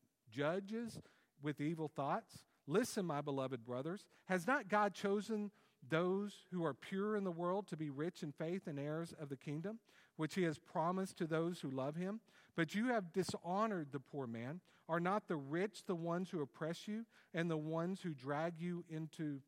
judges 0.31 0.99
with 1.41 1.61
evil 1.61 1.87
thoughts? 1.87 2.39
Listen, 2.67 3.05
my 3.05 3.21
beloved 3.21 3.65
brothers, 3.65 4.05
has 4.25 4.47
not 4.47 4.69
God 4.69 4.93
chosen 4.93 5.51
those 5.89 6.45
who 6.51 6.63
are 6.63 6.73
pure 6.73 7.15
in 7.15 7.23
the 7.23 7.31
world 7.31 7.67
to 7.67 7.77
be 7.77 7.89
rich 7.89 8.23
in 8.23 8.31
faith 8.31 8.67
and 8.67 8.79
heirs 8.79 9.13
of 9.19 9.29
the 9.29 9.35
kingdom, 9.35 9.79
which 10.15 10.35
he 10.35 10.43
has 10.43 10.59
promised 10.59 11.17
to 11.17 11.27
those 11.27 11.59
who 11.59 11.69
love 11.69 11.95
him? 11.95 12.19
But 12.55 12.75
you 12.75 12.87
have 12.87 13.13
dishonored 13.13 13.87
the 13.91 13.99
poor 13.99 14.27
man. 14.27 14.61
Are 14.87 14.99
not 14.99 15.27
the 15.27 15.37
rich 15.37 15.83
the 15.85 15.95
ones 15.95 16.29
who 16.29 16.41
oppress 16.41 16.87
you 16.87 17.05
and 17.33 17.49
the 17.49 17.57
ones 17.57 18.01
who 18.01 18.13
drag 18.13 18.59
you 18.59 18.83
into 18.89 19.39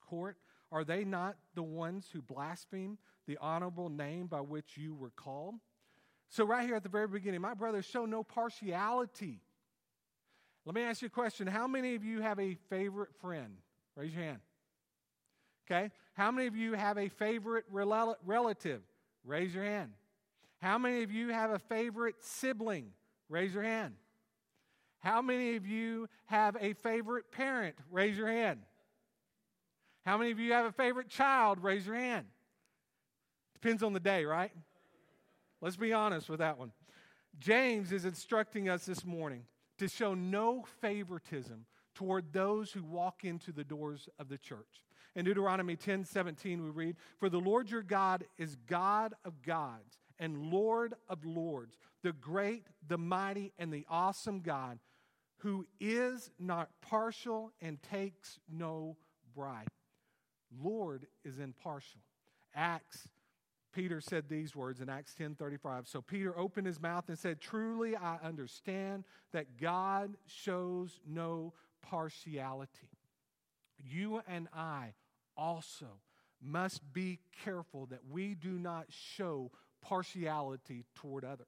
court? 0.00 0.38
Are 0.72 0.84
they 0.84 1.04
not 1.04 1.36
the 1.54 1.62
ones 1.62 2.08
who 2.12 2.22
blaspheme 2.22 2.98
the 3.26 3.38
honorable 3.40 3.88
name 3.88 4.26
by 4.26 4.40
which 4.40 4.76
you 4.76 4.94
were 4.94 5.10
called? 5.10 5.56
So, 6.28 6.44
right 6.44 6.66
here 6.66 6.74
at 6.74 6.82
the 6.82 6.88
very 6.88 7.06
beginning, 7.06 7.40
my 7.40 7.54
brothers, 7.54 7.84
show 7.84 8.04
no 8.04 8.24
partiality 8.24 9.40
let 10.66 10.74
me 10.74 10.82
ask 10.82 11.00
you 11.00 11.06
a 11.06 11.10
question. 11.10 11.46
How 11.46 11.68
many 11.68 11.94
of 11.94 12.04
you 12.04 12.20
have 12.20 12.40
a 12.40 12.56
favorite 12.68 13.14
friend? 13.20 13.56
Raise 13.94 14.12
your 14.12 14.24
hand. 14.24 14.40
Okay. 15.64 15.92
How 16.14 16.32
many 16.32 16.48
of 16.48 16.56
you 16.56 16.72
have 16.72 16.98
a 16.98 17.08
favorite 17.08 17.64
rel- 17.70 18.18
relative? 18.26 18.82
Raise 19.24 19.54
your 19.54 19.62
hand. 19.62 19.92
How 20.60 20.76
many 20.76 21.04
of 21.04 21.12
you 21.12 21.28
have 21.28 21.52
a 21.52 21.60
favorite 21.60 22.16
sibling? 22.18 22.88
Raise 23.28 23.54
your 23.54 23.62
hand. 23.62 23.94
How 24.98 25.22
many 25.22 25.54
of 25.54 25.66
you 25.66 26.08
have 26.26 26.56
a 26.60 26.74
favorite 26.74 27.30
parent? 27.30 27.76
Raise 27.90 28.18
your 28.18 28.28
hand. 28.28 28.60
How 30.04 30.18
many 30.18 30.32
of 30.32 30.40
you 30.40 30.52
have 30.52 30.66
a 30.66 30.72
favorite 30.72 31.08
child? 31.08 31.62
Raise 31.62 31.86
your 31.86 31.96
hand. 31.96 32.26
Depends 33.54 33.84
on 33.84 33.92
the 33.92 34.00
day, 34.00 34.24
right? 34.24 34.52
Let's 35.60 35.76
be 35.76 35.92
honest 35.92 36.28
with 36.28 36.40
that 36.40 36.58
one. 36.58 36.72
James 37.38 37.92
is 37.92 38.04
instructing 38.04 38.68
us 38.68 38.84
this 38.84 39.04
morning 39.04 39.44
to 39.78 39.88
show 39.88 40.14
no 40.14 40.64
favoritism 40.80 41.66
toward 41.94 42.32
those 42.32 42.72
who 42.72 42.82
walk 42.82 43.24
into 43.24 43.52
the 43.52 43.64
doors 43.64 44.08
of 44.18 44.28
the 44.28 44.38
church. 44.38 44.82
In 45.14 45.24
Deuteronomy 45.24 45.76
10 45.76 46.04
17, 46.04 46.62
we 46.62 46.70
read, 46.70 46.96
For 47.18 47.28
the 47.28 47.38
Lord 47.38 47.70
your 47.70 47.82
God 47.82 48.24
is 48.36 48.56
God 48.66 49.14
of 49.24 49.42
gods 49.42 49.98
and 50.18 50.50
Lord 50.50 50.94
of 51.08 51.24
lords, 51.24 51.78
the 52.02 52.12
great, 52.12 52.66
the 52.86 52.98
mighty, 52.98 53.52
and 53.58 53.72
the 53.72 53.86
awesome 53.88 54.40
God, 54.40 54.78
who 55.38 55.66
is 55.80 56.30
not 56.38 56.70
partial 56.82 57.52
and 57.60 57.82
takes 57.82 58.38
no 58.50 58.96
bribe. 59.34 59.68
Lord 60.62 61.06
is 61.24 61.38
impartial. 61.38 62.00
Acts 62.54 63.08
Peter 63.76 64.00
said 64.00 64.26
these 64.26 64.56
words 64.56 64.80
in 64.80 64.88
Acts 64.88 65.14
10:35. 65.14 65.86
So 65.86 66.00
Peter 66.00 66.36
opened 66.38 66.66
his 66.66 66.80
mouth 66.80 67.10
and 67.10 67.18
said, 67.18 67.42
"Truly 67.42 67.94
I 67.94 68.16
understand 68.16 69.04
that 69.32 69.58
God 69.58 70.16
shows 70.24 70.98
no 71.04 71.52
partiality. 71.82 72.88
You 73.76 74.22
and 74.26 74.48
I 74.54 74.94
also 75.36 76.00
must 76.40 76.90
be 76.94 77.20
careful 77.44 77.84
that 77.86 78.06
we 78.06 78.34
do 78.34 78.58
not 78.58 78.90
show 78.90 79.52
partiality 79.82 80.86
toward 80.94 81.26
others. 81.26 81.46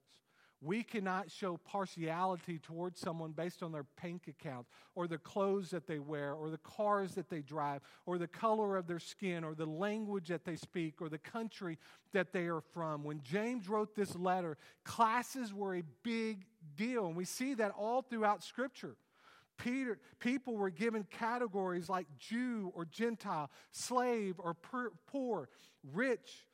We 0.61 0.83
cannot 0.83 1.31
show 1.31 1.57
partiality 1.57 2.59
towards 2.59 2.99
someone 2.99 3.31
based 3.31 3.63
on 3.63 3.71
their 3.71 3.87
bank 4.03 4.27
account 4.27 4.67
or 4.97 5.07
the 5.07 5.19
clothes 5.19 5.71
that 5.71 5.87
they 5.87 6.01
wear 6.01 6.35
or 6.35 6.51
the 6.51 6.59
cars 6.59 7.15
that 7.15 7.29
they 7.29 7.43
drive 7.43 7.81
or 8.07 8.19
the 8.19 8.27
color 8.27 8.77
of 8.77 8.89
their 8.89 8.99
skin 8.99 9.45
or 9.45 9.55
the 9.55 9.67
language 9.67 10.29
that 10.29 10.45
they 10.45 10.57
speak 10.57 11.01
or 11.01 11.09
the 11.09 11.19
country 11.19 11.79
that 12.13 12.33
they 12.33 12.47
are 12.47 12.61
from. 12.61 13.05
When 13.05 13.23
James 13.23 13.69
wrote 13.69 13.95
this 13.95 14.17
letter, 14.17 14.59
classes 14.85 15.55
were 15.55 15.77
a 15.77 15.85
big 16.03 16.45
deal. 16.77 17.07
And 17.07 17.15
we 17.15 17.25
see 17.25 17.55
that 17.55 17.71
all 17.79 18.03
throughout 18.03 18.43
Scripture. 18.43 18.97
Peter, 19.59 19.99
people 20.19 20.57
were 20.57 20.71
given 20.71 21.05
categories 21.11 21.89
like 21.89 22.07
Jew 22.19 22.73
or 22.75 22.85
Gentile, 22.85 23.51
slave 23.71 24.37
or 24.39 24.57
poor, 25.07 25.49
rich 25.93 26.48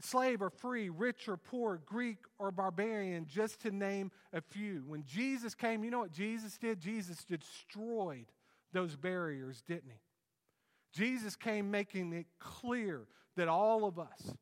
slave 0.00 0.42
or 0.42 0.50
free, 0.50 0.88
rich 0.88 1.28
or 1.28 1.36
poor, 1.36 1.80
Greek 1.84 2.18
or 2.38 2.50
barbarian, 2.50 3.26
just 3.26 3.60
to 3.62 3.70
name 3.70 4.10
a 4.32 4.40
few. 4.40 4.84
When 4.86 5.04
Jesus 5.04 5.54
came, 5.54 5.84
you 5.84 5.90
know 5.90 6.00
what 6.00 6.12
Jesus 6.12 6.58
did? 6.58 6.80
Jesus 6.80 7.24
destroyed 7.24 8.26
those 8.72 8.96
barriers, 8.96 9.62
didn't 9.66 9.90
he? 9.90 10.00
Jesus 10.92 11.36
came 11.36 11.70
making 11.70 12.12
it 12.12 12.26
clear 12.38 13.06
that 13.36 13.48
all 13.48 13.84
of 13.84 13.98
us 13.98 14.34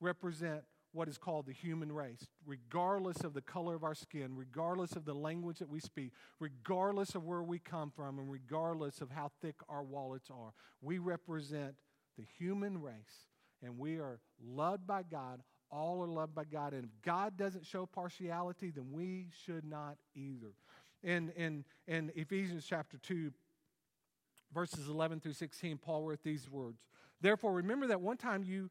represent 0.00 0.62
what 0.92 1.08
is 1.08 1.18
called 1.18 1.46
the 1.46 1.52
human 1.52 1.92
race, 1.92 2.26
regardless 2.46 3.22
of 3.22 3.34
the 3.34 3.42
color 3.42 3.74
of 3.74 3.84
our 3.84 3.94
skin, 3.94 4.34
regardless 4.34 4.96
of 4.96 5.04
the 5.04 5.14
language 5.14 5.58
that 5.58 5.68
we 5.68 5.78
speak, 5.78 6.12
regardless 6.40 7.14
of 7.14 7.24
where 7.24 7.42
we 7.42 7.58
come 7.58 7.92
from, 7.94 8.18
and 8.18 8.30
regardless 8.32 9.00
of 9.00 9.10
how 9.10 9.30
thick 9.42 9.56
our 9.68 9.82
wallets 9.82 10.30
are. 10.30 10.52
We 10.80 10.98
represent 10.98 11.74
the 12.16 12.24
human 12.38 12.80
race, 12.80 13.28
and 13.66 13.78
we 13.78 13.96
are 13.96 14.20
loved 14.42 14.86
by 14.86 15.02
God. 15.02 15.42
All 15.70 16.02
are 16.02 16.08
loved 16.08 16.34
by 16.34 16.44
God. 16.44 16.72
And 16.72 16.84
if 16.84 16.90
God 17.02 17.36
doesn't 17.36 17.66
show 17.66 17.84
partiality, 17.84 18.70
then 18.70 18.86
we 18.92 19.26
should 19.44 19.64
not 19.64 19.96
either. 20.14 20.52
In, 21.02 21.30
in, 21.30 21.64
in 21.86 22.12
Ephesians 22.14 22.64
chapter 22.66 22.96
2, 22.98 23.32
verses 24.54 24.88
11 24.88 25.20
through 25.20 25.32
16, 25.32 25.78
Paul 25.78 26.04
wrote 26.04 26.22
these 26.22 26.48
words 26.48 26.78
Therefore, 27.20 27.52
remember 27.52 27.88
that 27.88 28.00
one 28.00 28.16
time 28.16 28.44
you 28.44 28.70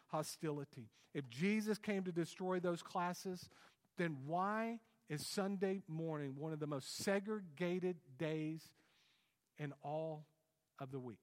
hostility. 0.11 0.89
If 1.13 1.29
Jesus 1.29 1.77
came 1.77 2.03
to 2.03 2.11
destroy 2.11 2.59
those 2.59 2.81
classes, 2.81 3.49
then 3.97 4.17
why 4.25 4.79
is 5.09 5.25
Sunday 5.25 5.81
morning 5.87 6.35
one 6.37 6.53
of 6.53 6.59
the 6.59 6.67
most 6.67 7.03
segregated 7.03 7.97
days 8.17 8.69
in 9.57 9.73
all 9.83 10.25
of 10.79 10.91
the 10.91 10.99
week? 10.99 11.17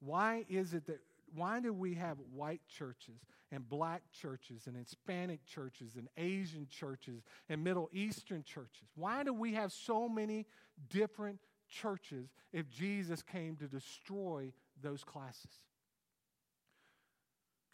Why 0.00 0.44
is 0.48 0.74
it 0.74 0.86
that 0.86 1.00
why 1.34 1.60
do 1.60 1.72
we 1.72 1.94
have 1.94 2.18
white 2.32 2.60
churches 2.68 3.20
and 3.50 3.68
black 3.68 4.02
churches 4.12 4.66
and 4.66 4.76
Hispanic 4.76 5.44
churches 5.44 5.96
and 5.96 6.08
Asian 6.16 6.68
churches 6.68 7.22
and 7.48 7.64
Middle 7.64 7.90
Eastern 7.92 8.44
churches? 8.44 8.88
Why 8.94 9.24
do 9.24 9.32
we 9.32 9.54
have 9.54 9.72
so 9.72 10.08
many 10.08 10.46
different 10.90 11.40
churches 11.68 12.28
if 12.52 12.70
Jesus 12.70 13.22
came 13.22 13.56
to 13.56 13.66
destroy 13.66 14.52
those 14.80 15.02
classes? 15.02 15.50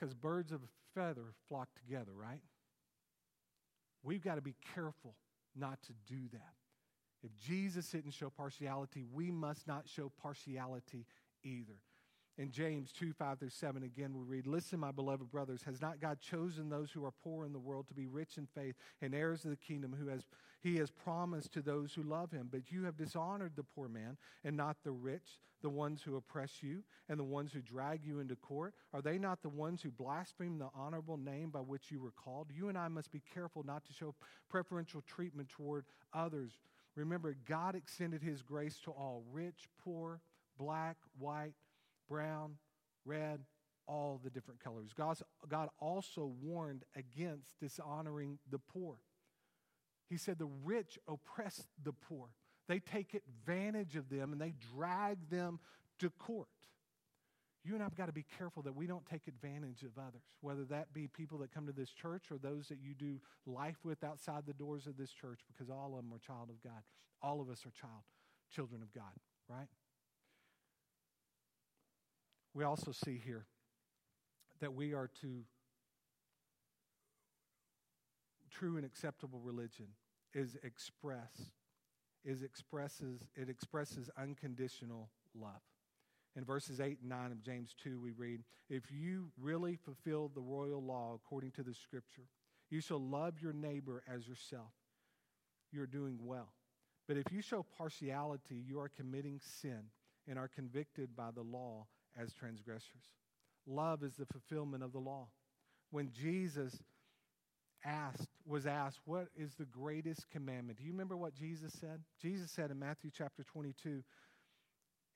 Because 0.00 0.14
birds 0.14 0.50
of 0.50 0.62
a 0.62 0.98
feather 0.98 1.34
flock 1.48 1.68
together, 1.74 2.12
right? 2.14 2.40
We've 4.02 4.22
got 4.22 4.36
to 4.36 4.40
be 4.40 4.54
careful 4.74 5.14
not 5.54 5.82
to 5.82 5.92
do 6.06 6.28
that. 6.32 6.54
If 7.22 7.36
Jesus 7.36 7.90
didn't 7.90 8.12
show 8.12 8.30
partiality, 8.30 9.04
we 9.12 9.30
must 9.30 9.66
not 9.66 9.86
show 9.86 10.10
partiality 10.22 11.04
either. 11.44 11.76
In 12.38 12.51
James 12.51 12.93
2 12.93 13.12
5 13.12 13.38
through 13.38 13.51
7, 13.51 13.83
again, 13.83 14.14
we 14.16 14.25
read, 14.25 14.47
Listen, 14.47 14.81
my 14.81 14.93
beloved 14.93 15.31
brothers, 15.31 15.62
has 15.64 15.81
not 15.83 16.01
God 16.01 16.21
chosen 16.21 16.69
those 16.69 16.90
who 16.90 17.05
are 17.05 17.12
poor 17.23 17.45
in 17.45 17.53
the 17.53 17.59
world 17.59 17.87
to 17.88 17.95
be 17.95 18.07
rich 18.07 18.38
in 18.38 18.47
faith 18.47 18.77
and 19.03 19.14
heirs 19.14 19.45
of 19.45 19.51
the 19.51 19.57
kingdom 19.57 19.95
who 19.99 20.09
has, 20.09 20.23
he 20.62 20.77
has 20.77 20.90
promised 20.90 21.53
to 21.53 21.61
those 21.61 21.93
who 21.93 22.03
love 22.03 22.31
him? 22.31 22.49
But 22.51 22.71
you 22.71 22.85
have 22.85 22.97
dishonored 22.97 23.53
the 23.57 23.62
poor 23.62 23.88
man 23.88 24.16
and 24.45 24.57
not 24.57 24.79
the 24.85 24.93
rich, 24.93 25.40
the 25.61 25.69
ones 25.69 26.03
who 26.03 26.16
oppress 26.16 26.62
you 26.62 26.83
and 27.09 27.19
the 27.19 27.25
ones 27.25 27.53
who 27.53 27.61
drag 27.61 28.05
you 28.05 28.21
into 28.21 28.37
court. 28.37 28.75
Are 28.95 29.03
they 29.03 29.19
not 29.19 29.43
the 29.43 29.49
ones 29.49 29.83
who 29.83 29.90
blaspheme 29.90 30.59
the 30.59 30.71
honorable 30.75 31.19
name 31.19 31.51
by 31.51 31.61
which 31.61 31.90
you 31.90 32.01
were 32.01 32.12
called? 32.12 32.49
You 32.55 32.69
and 32.69 32.79
I 32.79 32.88
must 32.88 33.12
be 33.12 33.23
careful 33.35 33.64
not 33.64 33.85
to 33.85 33.93
show 33.93 34.14
preferential 34.49 35.03
treatment 35.03 35.49
toward 35.49 35.85
others. 36.14 36.53
Remember, 36.97 37.37
God 37.47 37.75
extended 37.75 38.23
his 38.23 38.43
grace 38.43 38.79
to 38.85 38.90
all 38.90 39.25
rich, 39.31 39.69
poor, 39.85 40.21
black, 40.59 40.97
white, 41.19 41.55
brown, 42.11 42.57
red, 43.07 43.40
all 43.87 44.20
the 44.23 44.31
different 44.31 44.62
colors. 44.62 44.90
God's, 44.96 45.23
God 45.49 45.68
also 45.79 46.33
warned 46.42 46.85
against 46.96 47.59
dishonoring 47.61 48.38
the 48.51 48.59
poor. 48.59 48.96
He 50.09 50.16
said 50.16 50.38
the 50.38 50.51
rich 50.64 50.99
oppress 51.09 51.68
the 51.83 51.92
poor, 51.92 52.29
they 52.68 52.81
take 52.81 53.14
advantage 53.14 53.96
of 53.96 54.09
them 54.11 54.33
and 54.33 54.40
they 54.40 54.55
drag 54.75 55.31
them 55.31 55.61
to 56.01 56.11
court. 56.11 56.49
You 57.62 57.75
and 57.75 57.83
I've 57.83 57.96
got 57.96 58.07
to 58.07 58.12
be 58.12 58.25
careful 58.38 58.62
that 58.62 58.75
we 58.75 58.87
don't 58.87 59.05
take 59.05 59.29
advantage 59.29 59.83
of 59.83 59.99
others, 59.99 60.23
whether 60.40 60.64
that 60.66 60.94
be 60.94 61.09
people 61.09 61.38
that 61.38 61.53
come 61.53 61.66
to 61.66 61.73
this 61.73 61.90
church 61.90 62.25
or 62.31 62.38
those 62.38 62.68
that 62.68 62.79
you 62.81 62.94
do 62.94 63.20
life 63.44 63.77
with 63.85 64.03
outside 64.03 64.44
the 64.46 64.55
doors 64.55 64.87
of 64.87 64.96
this 64.96 65.11
church, 65.11 65.40
because 65.46 65.68
all 65.68 65.94
of 65.96 66.03
them 66.03 66.12
are 66.12 66.18
child 66.18 66.49
of 66.49 66.62
God. 66.62 66.83
All 67.23 67.40
of 67.40 67.51
us 67.51 67.66
are 67.66 67.70
child, 67.70 68.03
children 68.51 68.81
of 68.83 68.92
God, 68.94 69.12
right? 69.46 69.68
We 72.54 72.64
also 72.64 72.92
see 72.92 73.20
here 73.24 73.46
that 74.60 74.74
we 74.74 74.92
are 74.92 75.08
to 75.20 75.44
true 78.50 78.76
and 78.76 78.84
acceptable 78.84 79.40
religion 79.40 79.86
is 80.34 80.56
express 80.62 81.50
is 82.24 82.42
expresses 82.42 83.28
it 83.36 83.48
expresses 83.48 84.10
unconditional 84.18 85.08
love. 85.34 85.62
In 86.36 86.44
verses 86.44 86.80
8 86.80 86.98
and 87.00 87.08
9 87.08 87.32
of 87.32 87.42
James 87.42 87.74
2 87.82 87.98
we 88.00 88.12
read, 88.12 88.42
if 88.68 88.84
you 88.90 89.30
really 89.40 89.76
fulfill 89.76 90.30
the 90.34 90.40
royal 90.40 90.82
law 90.82 91.14
according 91.14 91.52
to 91.52 91.62
the 91.62 91.74
scripture, 91.74 92.28
you 92.70 92.80
shall 92.80 93.00
love 93.00 93.40
your 93.40 93.52
neighbor 93.52 94.02
as 94.12 94.28
yourself. 94.28 94.72
You're 95.72 95.86
doing 95.86 96.18
well. 96.22 96.52
But 97.08 97.16
if 97.16 97.32
you 97.32 97.42
show 97.42 97.64
partiality, 97.76 98.62
you 98.64 98.78
are 98.78 98.88
committing 98.88 99.40
sin 99.40 99.90
and 100.28 100.38
are 100.38 100.48
convicted 100.48 101.16
by 101.16 101.30
the 101.34 101.42
law 101.42 101.86
as 102.16 102.33
transgressors. 102.33 103.12
Love 103.66 104.03
is 104.03 104.16
the 104.16 104.27
fulfillment 104.27 104.83
of 104.83 104.92
the 104.92 104.99
law. 104.99 105.29
When 105.90 106.11
Jesus 106.11 106.83
asked 107.85 108.29
was 108.44 108.66
asked, 108.66 109.01
"What 109.07 109.29
is 109.35 109.55
the 109.55 109.66
greatest 109.66 110.29
commandment?" 110.29 110.79
Do 110.79 110.85
you 110.85 110.92
remember 110.92 111.16
what 111.16 111.35
Jesus 111.35 111.73
said? 111.73 112.05
Jesus 112.18 112.51
said 112.51 112.70
in 112.70 112.79
Matthew 112.79 113.11
chapter 113.11 113.42
22, 113.44 114.05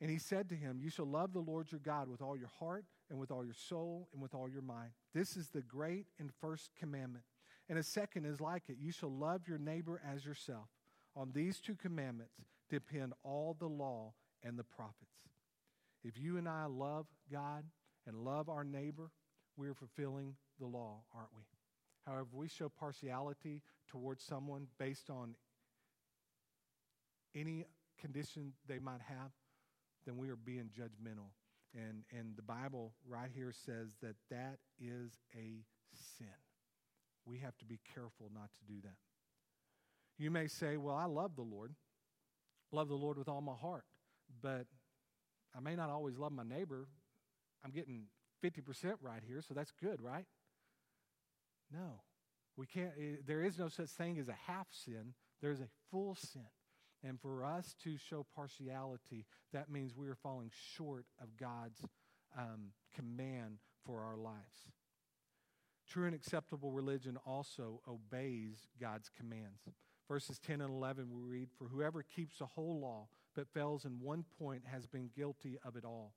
and 0.00 0.10
he 0.10 0.18
said 0.18 0.48
to 0.48 0.56
him, 0.56 0.80
"You 0.80 0.90
shall 0.90 1.06
love 1.06 1.32
the 1.32 1.42
Lord 1.42 1.70
your 1.70 1.80
God 1.80 2.08
with 2.08 2.22
all 2.22 2.36
your 2.36 2.48
heart 2.48 2.86
and 3.08 3.18
with 3.18 3.30
all 3.30 3.44
your 3.44 3.54
soul 3.54 4.08
and 4.12 4.20
with 4.20 4.34
all 4.34 4.48
your 4.48 4.62
mind. 4.62 4.94
This 5.12 5.36
is 5.36 5.50
the 5.50 5.62
great 5.62 6.08
and 6.18 6.34
first 6.34 6.74
commandment. 6.74 7.24
And 7.68 7.78
a 7.78 7.82
second 7.82 8.26
is 8.26 8.40
like 8.40 8.68
it. 8.68 8.78
You 8.78 8.92
shall 8.92 9.12
love 9.12 9.46
your 9.46 9.58
neighbor 9.58 9.98
as 10.00 10.24
yourself. 10.24 10.68
On 11.14 11.32
these 11.32 11.60
two 11.60 11.76
commandments 11.76 12.44
depend 12.68 13.14
all 13.22 13.54
the 13.54 13.68
law 13.68 14.14
and 14.42 14.58
the 14.58 14.64
prophets." 14.64 15.33
If 16.04 16.18
you 16.18 16.36
and 16.36 16.48
I 16.48 16.66
love 16.66 17.06
God 17.32 17.64
and 18.06 18.16
love 18.16 18.48
our 18.48 18.64
neighbor, 18.64 19.10
we're 19.56 19.74
fulfilling 19.74 20.34
the 20.60 20.66
law, 20.66 21.00
aren't 21.14 21.34
we? 21.34 21.42
However, 22.06 22.28
we 22.32 22.48
show 22.48 22.68
partiality 22.68 23.62
towards 23.88 24.22
someone 24.22 24.66
based 24.78 25.08
on 25.08 25.34
any 27.34 27.64
condition 27.98 28.52
they 28.68 28.78
might 28.78 29.00
have, 29.00 29.30
then 30.04 30.16
we 30.18 30.28
are 30.28 30.36
being 30.36 30.68
judgmental. 30.78 31.30
And, 31.74 32.04
and 32.16 32.36
the 32.36 32.42
Bible 32.42 32.92
right 33.08 33.30
here 33.34 33.52
says 33.52 33.88
that 34.02 34.14
that 34.30 34.58
is 34.78 35.12
a 35.34 35.64
sin. 36.18 36.26
We 37.24 37.38
have 37.38 37.56
to 37.58 37.64
be 37.64 37.80
careful 37.94 38.30
not 38.32 38.50
to 38.58 38.72
do 38.72 38.80
that. 38.82 38.96
You 40.18 40.30
may 40.30 40.46
say, 40.46 40.76
Well, 40.76 40.94
I 40.94 41.06
love 41.06 41.34
the 41.34 41.42
Lord, 41.42 41.74
love 42.70 42.88
the 42.88 42.94
Lord 42.94 43.18
with 43.18 43.28
all 43.28 43.40
my 43.40 43.54
heart, 43.54 43.84
but 44.42 44.66
I 45.56 45.60
may 45.60 45.74
not 45.76 45.90
always 45.90 46.18
love 46.18 46.32
my 46.32 46.42
neighbor. 46.42 46.88
I'm 47.64 47.70
getting 47.70 48.04
50% 48.44 48.94
right 49.00 49.22
here, 49.26 49.40
so 49.40 49.54
that's 49.54 49.72
good, 49.80 50.00
right? 50.00 50.26
No. 51.72 52.00
We 52.56 52.66
can't, 52.66 52.92
eh, 52.98 53.16
there 53.26 53.42
is 53.42 53.58
no 53.58 53.68
such 53.68 53.88
thing 53.90 54.18
as 54.18 54.28
a 54.28 54.36
half 54.46 54.68
sin, 54.70 55.14
there's 55.40 55.60
a 55.60 55.68
full 55.90 56.14
sin. 56.14 56.46
And 57.02 57.20
for 57.20 57.44
us 57.44 57.74
to 57.84 57.96
show 57.98 58.24
partiality, 58.34 59.26
that 59.52 59.70
means 59.70 59.94
we 59.94 60.08
are 60.08 60.14
falling 60.14 60.50
short 60.74 61.04
of 61.20 61.36
God's 61.36 61.84
um, 62.36 62.72
command 62.94 63.58
for 63.84 64.00
our 64.00 64.16
lives. 64.16 64.70
True 65.86 66.06
and 66.06 66.14
acceptable 66.14 66.72
religion 66.72 67.18
also 67.26 67.80
obeys 67.86 68.68
God's 68.80 69.10
commands. 69.14 69.68
Verses 70.08 70.38
10 70.38 70.62
and 70.62 70.70
11, 70.70 71.08
we 71.10 71.22
read, 71.22 71.48
For 71.58 71.68
whoever 71.68 72.02
keeps 72.02 72.38
the 72.38 72.46
whole 72.46 72.80
law 72.80 73.08
but 73.34 73.48
fails 73.48 73.84
in 73.84 74.00
one 74.00 74.24
point 74.38 74.62
has 74.66 74.86
been 74.86 75.10
guilty 75.14 75.58
of 75.64 75.76
it 75.76 75.84
all. 75.84 76.12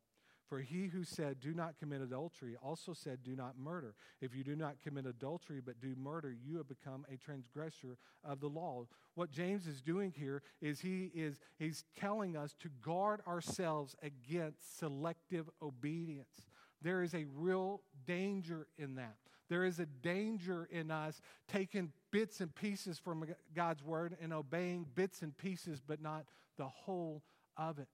For 0.48 0.62
he 0.62 0.88
who 0.88 1.04
said, 1.04 1.42
Do 1.42 1.54
not 1.54 1.78
commit 1.78 2.02
adultery, 2.02 2.56
also 2.64 2.94
said, 2.94 3.20
Do 3.22 3.36
not 3.36 3.60
murder. 3.60 3.96
If 4.22 4.34
you 4.34 4.44
do 4.44 4.56
not 4.56 4.80
commit 4.82 5.06
adultery 5.06 5.60
but 5.64 5.82
do 5.82 5.94
murder, 5.98 6.32
you 6.32 6.58
have 6.58 6.70
become 6.70 7.06
a 7.12 7.18
transgressor 7.18 7.98
of 8.24 8.40
the 8.40 8.48
law. 8.48 8.86
What 9.16 9.30
James 9.30 9.68
is 9.68 9.82
doing 9.82 10.14
here 10.16 10.42
is 10.62 10.80
he 10.80 11.12
is 11.14 11.40
he's 11.60 11.84
telling 12.00 12.38
us 12.38 12.56
to 12.62 12.70
guard 12.82 13.22
ourselves 13.28 13.96
against 14.02 14.80
selective 14.80 15.50
obedience. 15.62 16.48
There 16.82 17.04
is 17.04 17.14
a 17.14 17.26
real 17.36 17.82
danger 18.06 18.68
in 18.78 18.96
that. 18.96 19.18
There 19.50 19.64
is 19.64 19.80
a 19.80 19.86
danger 19.86 20.68
in 20.72 20.92
us 20.92 21.22
taking 21.48 21.92
bits 22.12 22.42
and 22.42 22.54
pieces 22.54 23.00
from 23.00 23.26
God's 23.56 23.84
word 23.84 24.18
and 24.22 24.34
obeying 24.34 24.86
bits 24.96 25.22
and 25.22 25.38
pieces, 25.38 25.82
but 25.86 26.02
not 26.02 26.26
the 26.58 26.68
whole 26.68 27.24
of 27.56 27.80
it. 27.80 27.88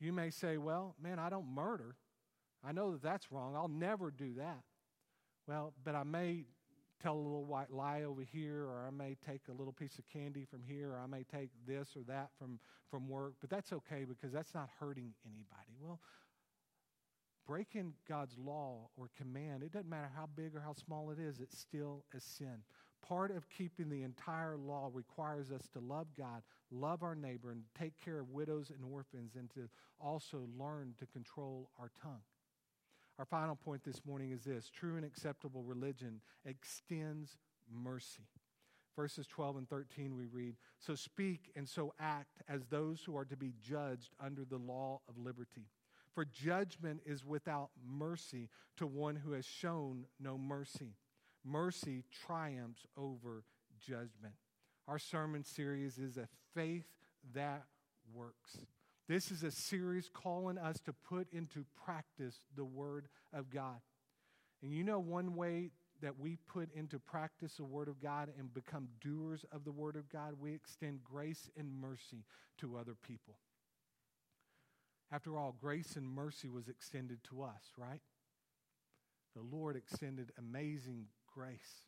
You 0.00 0.12
may 0.12 0.30
say, 0.30 0.56
well, 0.56 0.94
man, 1.02 1.18
I 1.18 1.30
don't 1.30 1.48
murder. 1.48 1.96
I 2.66 2.72
know 2.72 2.92
that 2.92 3.02
that's 3.02 3.30
wrong. 3.30 3.56
I'll 3.56 3.68
never 3.68 4.10
do 4.10 4.34
that. 4.34 4.62
Well, 5.46 5.74
but 5.84 5.94
I 5.94 6.04
may 6.04 6.44
tell 7.02 7.14
a 7.14 7.20
little 7.20 7.44
white 7.44 7.70
lie 7.70 8.02
over 8.02 8.22
here, 8.22 8.64
or 8.64 8.86
I 8.86 8.90
may 8.90 9.16
take 9.26 9.42
a 9.48 9.52
little 9.52 9.72
piece 9.72 9.98
of 9.98 10.06
candy 10.06 10.44
from 10.44 10.62
here, 10.66 10.92
or 10.92 11.00
I 11.00 11.06
may 11.06 11.24
take 11.24 11.50
this 11.66 11.88
or 11.96 12.02
that 12.04 12.30
from, 12.38 12.58
from 12.90 13.08
work, 13.08 13.34
but 13.40 13.50
that's 13.50 13.72
okay 13.72 14.04
because 14.04 14.32
that's 14.32 14.54
not 14.54 14.70
hurting 14.80 15.12
anybody. 15.26 15.76
Well, 15.80 16.00
breaking 17.46 17.94
God's 18.08 18.36
law 18.38 18.88
or 18.96 19.10
command, 19.16 19.62
it 19.62 19.72
doesn't 19.72 19.88
matter 19.88 20.10
how 20.14 20.28
big 20.34 20.54
or 20.54 20.60
how 20.60 20.74
small 20.74 21.10
it 21.10 21.18
is, 21.18 21.40
it's 21.40 21.58
still 21.58 22.04
a 22.16 22.20
sin. 22.20 22.62
Part 23.06 23.30
of 23.30 23.48
keeping 23.50 23.90
the 23.90 24.02
entire 24.02 24.56
law 24.56 24.90
requires 24.92 25.50
us 25.50 25.68
to 25.74 25.80
love 25.80 26.06
God, 26.16 26.42
love 26.70 27.02
our 27.02 27.14
neighbor, 27.14 27.50
and 27.50 27.62
take 27.78 27.92
care 28.02 28.18
of 28.18 28.30
widows 28.30 28.70
and 28.70 28.82
orphans, 28.90 29.36
and 29.36 29.50
to 29.50 29.68
also 30.00 30.48
learn 30.58 30.94
to 30.98 31.06
control 31.06 31.68
our 31.78 31.90
tongue. 32.02 32.22
Our 33.18 33.24
final 33.26 33.56
point 33.56 33.84
this 33.84 34.04
morning 34.04 34.32
is 34.32 34.42
this 34.42 34.70
true 34.70 34.96
and 34.96 35.04
acceptable 35.04 35.62
religion 35.62 36.20
extends 36.44 37.36
mercy. 37.70 38.26
Verses 38.96 39.26
12 39.26 39.56
and 39.56 39.68
13, 39.68 40.16
we 40.16 40.26
read 40.26 40.54
So 40.78 40.94
speak 40.94 41.50
and 41.56 41.68
so 41.68 41.92
act 42.00 42.42
as 42.48 42.66
those 42.66 43.02
who 43.04 43.16
are 43.16 43.24
to 43.24 43.36
be 43.36 43.52
judged 43.60 44.14
under 44.24 44.44
the 44.44 44.56
law 44.56 45.00
of 45.08 45.18
liberty. 45.18 45.66
For 46.14 46.24
judgment 46.24 47.00
is 47.04 47.24
without 47.24 47.70
mercy 47.84 48.48
to 48.76 48.86
one 48.86 49.16
who 49.16 49.32
has 49.32 49.44
shown 49.44 50.06
no 50.20 50.38
mercy 50.38 50.94
mercy 51.44 52.04
triumphs 52.26 52.86
over 52.96 53.44
judgment. 53.78 54.34
Our 54.88 54.98
sermon 54.98 55.44
series 55.44 55.98
is 55.98 56.16
a 56.16 56.28
faith 56.54 56.86
that 57.34 57.64
works. 58.12 58.58
This 59.08 59.30
is 59.30 59.42
a 59.42 59.50
series 59.50 60.08
calling 60.12 60.56
us 60.56 60.80
to 60.86 60.92
put 60.92 61.30
into 61.32 61.64
practice 61.84 62.40
the 62.56 62.64
Word 62.64 63.08
of 63.32 63.50
God. 63.50 63.80
And 64.62 64.72
you 64.72 64.82
know, 64.82 64.98
one 64.98 65.36
way 65.36 65.70
that 66.00 66.18
we 66.18 66.38
put 66.48 66.74
into 66.74 66.98
practice 66.98 67.54
the 67.54 67.64
Word 67.64 67.88
of 67.88 68.00
God 68.00 68.30
and 68.38 68.52
become 68.52 68.88
doers 69.00 69.44
of 69.52 69.64
the 69.64 69.72
Word 69.72 69.96
of 69.96 70.08
God, 70.08 70.34
we 70.40 70.54
extend 70.54 71.04
grace 71.04 71.50
and 71.56 71.70
mercy 71.80 72.24
to 72.58 72.76
other 72.76 72.94
people. 73.06 73.36
After 75.14 75.38
all, 75.38 75.54
grace 75.60 75.94
and 75.94 76.08
mercy 76.08 76.48
was 76.48 76.68
extended 76.68 77.22
to 77.28 77.42
us, 77.42 77.70
right? 77.78 78.00
The 79.36 79.42
Lord 79.42 79.76
extended 79.76 80.32
amazing 80.36 81.06
grace 81.32 81.84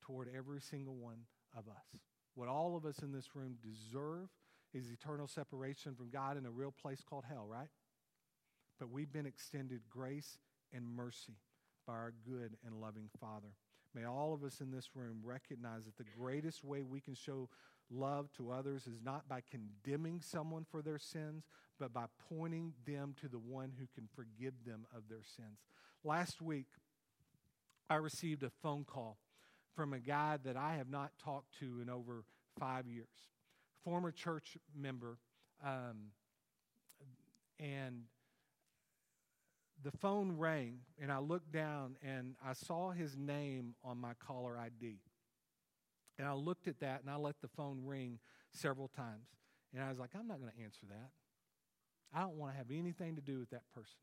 toward 0.00 0.28
every 0.34 0.62
single 0.62 0.94
one 0.94 1.26
of 1.54 1.68
us. 1.68 2.00
What 2.34 2.48
all 2.48 2.78
of 2.78 2.86
us 2.86 3.00
in 3.00 3.12
this 3.12 3.36
room 3.36 3.58
deserve 3.62 4.30
is 4.72 4.90
eternal 4.90 5.26
separation 5.26 5.94
from 5.94 6.08
God 6.08 6.38
in 6.38 6.46
a 6.46 6.50
real 6.50 6.72
place 6.72 7.02
called 7.06 7.24
hell, 7.28 7.46
right? 7.46 7.68
But 8.78 8.88
we've 8.88 9.12
been 9.12 9.26
extended 9.26 9.82
grace 9.90 10.38
and 10.72 10.88
mercy 10.88 11.36
by 11.86 11.92
our 11.92 12.14
good 12.26 12.56
and 12.64 12.80
loving 12.80 13.10
Father. 13.20 13.56
May 13.94 14.04
all 14.04 14.32
of 14.32 14.42
us 14.42 14.62
in 14.62 14.70
this 14.70 14.88
room 14.94 15.20
recognize 15.22 15.84
that 15.84 15.98
the 15.98 16.10
greatest 16.16 16.64
way 16.64 16.82
we 16.82 17.00
can 17.00 17.14
show 17.14 17.50
love 17.90 18.28
to 18.36 18.50
others 18.50 18.86
is 18.86 19.00
not 19.04 19.28
by 19.28 19.42
condemning 19.50 20.20
someone 20.20 20.64
for 20.70 20.82
their 20.82 20.98
sins, 20.98 21.44
but 21.78 21.92
by 21.92 22.04
pointing 22.28 22.72
them 22.86 23.14
to 23.20 23.28
the 23.28 23.38
one 23.38 23.72
who 23.78 23.86
can 23.94 24.08
forgive 24.14 24.54
them 24.64 24.86
of 24.94 25.02
their 25.08 25.22
sins. 25.36 25.58
Last 26.04 26.40
week, 26.40 26.68
I 27.88 27.96
received 27.96 28.42
a 28.42 28.50
phone 28.62 28.84
call 28.84 29.18
from 29.74 29.92
a 29.92 29.98
guy 29.98 30.38
that 30.44 30.56
I 30.56 30.76
have 30.76 30.88
not 30.88 31.12
talked 31.22 31.58
to 31.60 31.80
in 31.80 31.90
over 31.90 32.24
five 32.58 32.86
years, 32.86 33.08
former 33.84 34.12
church 34.12 34.56
member. 34.74 35.18
Um, 35.64 36.12
and 37.58 38.04
the 39.82 39.90
phone 39.98 40.36
rang, 40.38 40.80
and 41.00 41.10
I 41.10 41.18
looked 41.18 41.52
down 41.52 41.96
and 42.02 42.34
I 42.44 42.52
saw 42.52 42.90
his 42.90 43.16
name 43.16 43.74
on 43.84 43.98
my 43.98 44.12
caller 44.14 44.56
ID. 44.58 44.98
And 46.20 46.28
I 46.28 46.34
looked 46.34 46.68
at 46.68 46.80
that 46.80 47.00
and 47.00 47.10
I 47.10 47.16
let 47.16 47.40
the 47.40 47.48
phone 47.48 47.80
ring 47.82 48.18
several 48.52 48.88
times. 48.88 49.28
And 49.72 49.82
I 49.82 49.88
was 49.88 49.98
like, 49.98 50.10
I'm 50.14 50.28
not 50.28 50.38
going 50.38 50.52
to 50.54 50.62
answer 50.62 50.84
that. 50.90 51.12
I 52.14 52.20
don't 52.20 52.36
want 52.36 52.52
to 52.52 52.58
have 52.58 52.66
anything 52.70 53.16
to 53.16 53.22
do 53.22 53.38
with 53.38 53.48
that 53.50 53.62
person. 53.74 53.96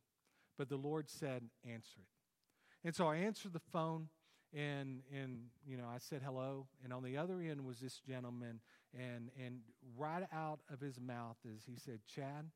But 0.57 0.67
the 0.67 0.77
Lord 0.77 1.11
said, 1.11 1.43
answer 1.63 1.99
it. 1.99 2.87
And 2.87 2.95
so 2.95 3.05
I 3.05 3.17
answered 3.17 3.53
the 3.53 3.61
phone 3.71 4.07
and 4.51 5.01
and 5.13 5.39
you 5.67 5.75
know 5.75 5.83
I 5.93 5.97
said 5.97 6.21
hello 6.23 6.67
and 6.81 6.93
on 6.93 7.03
the 7.03 7.17
other 7.17 7.41
end 7.41 7.65
was 7.65 7.79
this 7.79 7.99
gentleman 7.99 8.61
and 8.97 9.29
and 9.37 9.59
right 9.97 10.23
out 10.31 10.59
of 10.71 10.79
his 10.79 11.01
mouth 11.01 11.35
is 11.43 11.63
he 11.65 11.75
said 11.75 11.99
Chad 12.07 12.49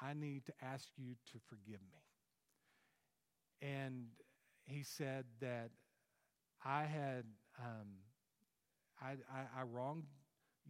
I 0.00 0.14
need 0.14 0.46
to 0.46 0.52
ask 0.60 0.88
you 0.96 1.14
to 1.30 1.38
forgive 1.48 1.80
me 1.92 2.02
and 3.62 4.06
he 4.64 4.82
said 4.82 5.26
that 5.40 5.70
I 6.64 6.82
had 6.82 7.22
um, 7.60 7.86
I, 9.00 9.12
I, 9.32 9.60
I 9.60 9.62
wronged 9.62 10.04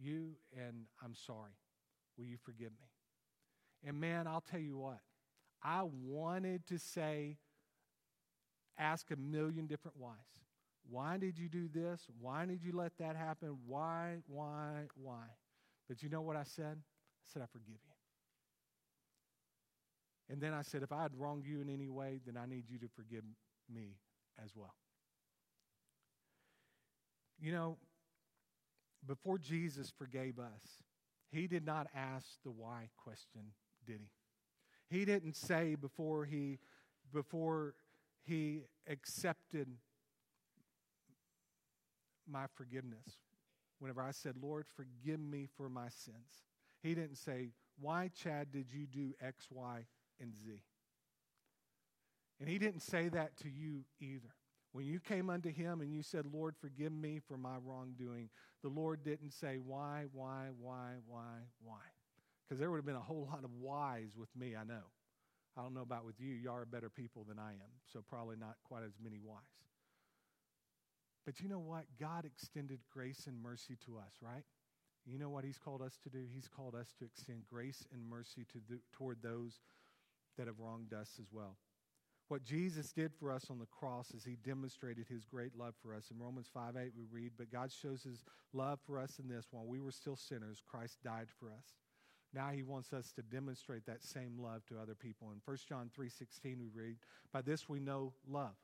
you 0.01 0.35
and 0.57 0.85
I'm 1.03 1.15
sorry 1.15 1.51
will 2.17 2.25
you 2.25 2.37
forgive 2.37 2.71
me 2.71 3.87
and 3.87 3.99
man 3.99 4.27
I'll 4.27 4.41
tell 4.41 4.59
you 4.59 4.77
what 4.77 4.99
I 5.61 5.83
wanted 5.83 6.65
to 6.67 6.77
say 6.77 7.37
ask 8.79 9.11
a 9.11 9.15
million 9.17 9.67
different 9.67 9.97
whys. 9.97 10.15
Why 10.89 11.17
did 11.17 11.37
you 11.37 11.49
do 11.49 11.67
this? 11.67 12.07
Why 12.19 12.45
did 12.45 12.63
you 12.63 12.71
let 12.71 12.97
that 12.97 13.15
happen? 13.15 13.57
Why, 13.67 14.17
why, 14.27 14.87
why? 14.95 15.25
But 15.87 16.01
you 16.01 16.09
know 16.09 16.21
what 16.21 16.35
I 16.35 16.43
said? 16.43 16.77
I 16.77 17.27
said, 17.31 17.41
I 17.41 17.45
forgive 17.51 17.67
you. 17.67 17.93
And 20.31 20.41
then 20.41 20.53
I 20.53 20.61
said, 20.61 20.83
if 20.83 20.91
I 20.91 21.01
had 21.03 21.11
wronged 21.17 21.45
you 21.45 21.61
in 21.61 21.69
any 21.69 21.89
way, 21.89 22.21
then 22.25 22.37
I 22.37 22.45
need 22.45 22.69
you 22.69 22.77
to 22.79 22.87
forgive 22.95 23.23
me 23.71 23.97
as 24.43 24.51
well. 24.55 24.73
You 27.39 27.51
know, 27.51 27.77
before 29.05 29.37
Jesus 29.37 29.91
forgave 29.97 30.39
us, 30.39 30.83
he 31.31 31.47
did 31.47 31.65
not 31.65 31.87
ask 31.95 32.25
the 32.43 32.51
why 32.51 32.89
question, 32.97 33.53
did 33.85 33.99
he? 34.01 34.97
He 34.97 35.05
didn't 35.05 35.35
say 35.35 35.75
before 35.75 36.25
he 36.25 36.59
before 37.13 37.75
he 38.23 38.63
accepted 38.87 39.67
my 42.27 42.45
forgiveness. 42.55 43.17
Whenever 43.79 44.01
I 44.01 44.11
said, 44.11 44.35
Lord, 44.41 44.65
forgive 44.75 45.19
me 45.19 45.47
for 45.57 45.69
my 45.69 45.89
sins, 45.89 46.43
he 46.81 46.93
didn't 46.93 47.17
say, 47.17 47.49
Why, 47.79 48.09
Chad, 48.13 48.51
did 48.51 48.71
you 48.71 48.85
do 48.85 49.13
X, 49.21 49.47
Y, 49.49 49.85
and 50.19 50.35
Z? 50.35 50.61
And 52.39 52.49
he 52.49 52.57
didn't 52.57 52.81
say 52.81 53.09
that 53.09 53.37
to 53.37 53.49
you 53.49 53.83
either. 53.99 54.33
When 54.71 54.85
you 54.85 54.99
came 54.99 55.29
unto 55.29 55.51
him 55.51 55.81
and 55.81 55.91
you 55.91 56.03
said, 56.03 56.25
Lord, 56.31 56.55
forgive 56.59 56.91
me 56.91 57.19
for 57.27 57.37
my 57.37 57.57
wrongdoing, 57.63 58.29
the 58.61 58.69
Lord 58.69 59.03
didn't 59.03 59.33
say, 59.33 59.57
Why, 59.57 60.05
why, 60.13 60.49
why, 60.59 60.97
why, 61.07 61.47
why? 61.63 61.81
Because 62.43 62.59
there 62.59 62.69
would 62.69 62.77
have 62.77 62.85
been 62.85 62.95
a 62.95 62.99
whole 62.99 63.27
lot 63.31 63.43
of 63.43 63.51
whys 63.59 64.09
with 64.17 64.29
me, 64.35 64.55
I 64.55 64.63
know. 64.63 64.85
I 65.57 65.61
don't 65.61 65.73
know 65.73 65.81
about 65.81 66.05
with 66.05 66.19
you. 66.19 66.33
You 66.33 66.51
are 66.51 66.65
better 66.65 66.89
people 66.89 67.25
than 67.27 67.39
I 67.39 67.51
am, 67.51 67.71
so 67.91 68.01
probably 68.07 68.37
not 68.39 68.55
quite 68.63 68.83
as 68.83 68.93
many 69.03 69.17
whys. 69.17 69.41
But 71.25 71.41
you 71.41 71.49
know 71.49 71.59
what? 71.59 71.85
God 71.99 72.25
extended 72.25 72.79
grace 72.91 73.25
and 73.27 73.41
mercy 73.41 73.77
to 73.85 73.97
us, 73.97 74.13
right? 74.21 74.43
You 75.05 75.19
know 75.19 75.29
what 75.29 75.43
He's 75.43 75.57
called 75.57 75.81
us 75.81 75.97
to 76.03 76.09
do? 76.09 76.25
He's 76.31 76.47
called 76.47 76.75
us 76.75 76.93
to 76.99 77.05
extend 77.05 77.43
grace 77.47 77.85
and 77.91 78.07
mercy 78.07 78.45
to 78.53 78.59
the, 78.69 78.79
toward 78.93 79.21
those 79.21 79.59
that 80.37 80.47
have 80.47 80.59
wronged 80.59 80.93
us 80.93 81.17
as 81.19 81.27
well. 81.31 81.57
What 82.29 82.43
Jesus 82.43 82.91
did 82.91 83.11
for 83.11 83.31
us 83.31 83.47
on 83.49 83.57
the 83.57 83.65
cross 83.65 84.11
is 84.11 84.23
he 84.23 84.37
demonstrated 84.45 85.07
his 85.07 85.25
great 85.25 85.57
love 85.57 85.73
for 85.81 85.95
us. 85.95 86.11
In 86.11 86.19
Romans 86.19 86.47
5 86.53 86.77
8, 86.77 86.91
we 86.95 87.05
read, 87.11 87.31
But 87.35 87.51
God 87.51 87.71
shows 87.71 88.03
his 88.03 88.23
love 88.53 88.79
for 88.85 88.99
us 88.99 89.17
in 89.17 89.27
this 89.27 89.47
while 89.49 89.65
we 89.65 89.79
were 89.79 89.91
still 89.91 90.15
sinners, 90.15 90.61
Christ 90.65 90.99
died 91.03 91.27
for 91.39 91.47
us. 91.47 91.73
Now 92.31 92.49
he 92.49 92.61
wants 92.61 92.93
us 92.93 93.11
to 93.13 93.23
demonstrate 93.23 93.87
that 93.87 94.03
same 94.03 94.37
love 94.37 94.63
to 94.67 94.79
other 94.79 94.93
people. 94.93 95.31
In 95.31 95.39
1 95.43 95.57
John 95.67 95.89
3:16 95.89 96.61
we 96.61 96.69
read, 96.69 96.99
"By 97.31 97.41
this 97.41 97.67
we 97.67 97.79
know 97.79 98.13
love, 98.27 98.55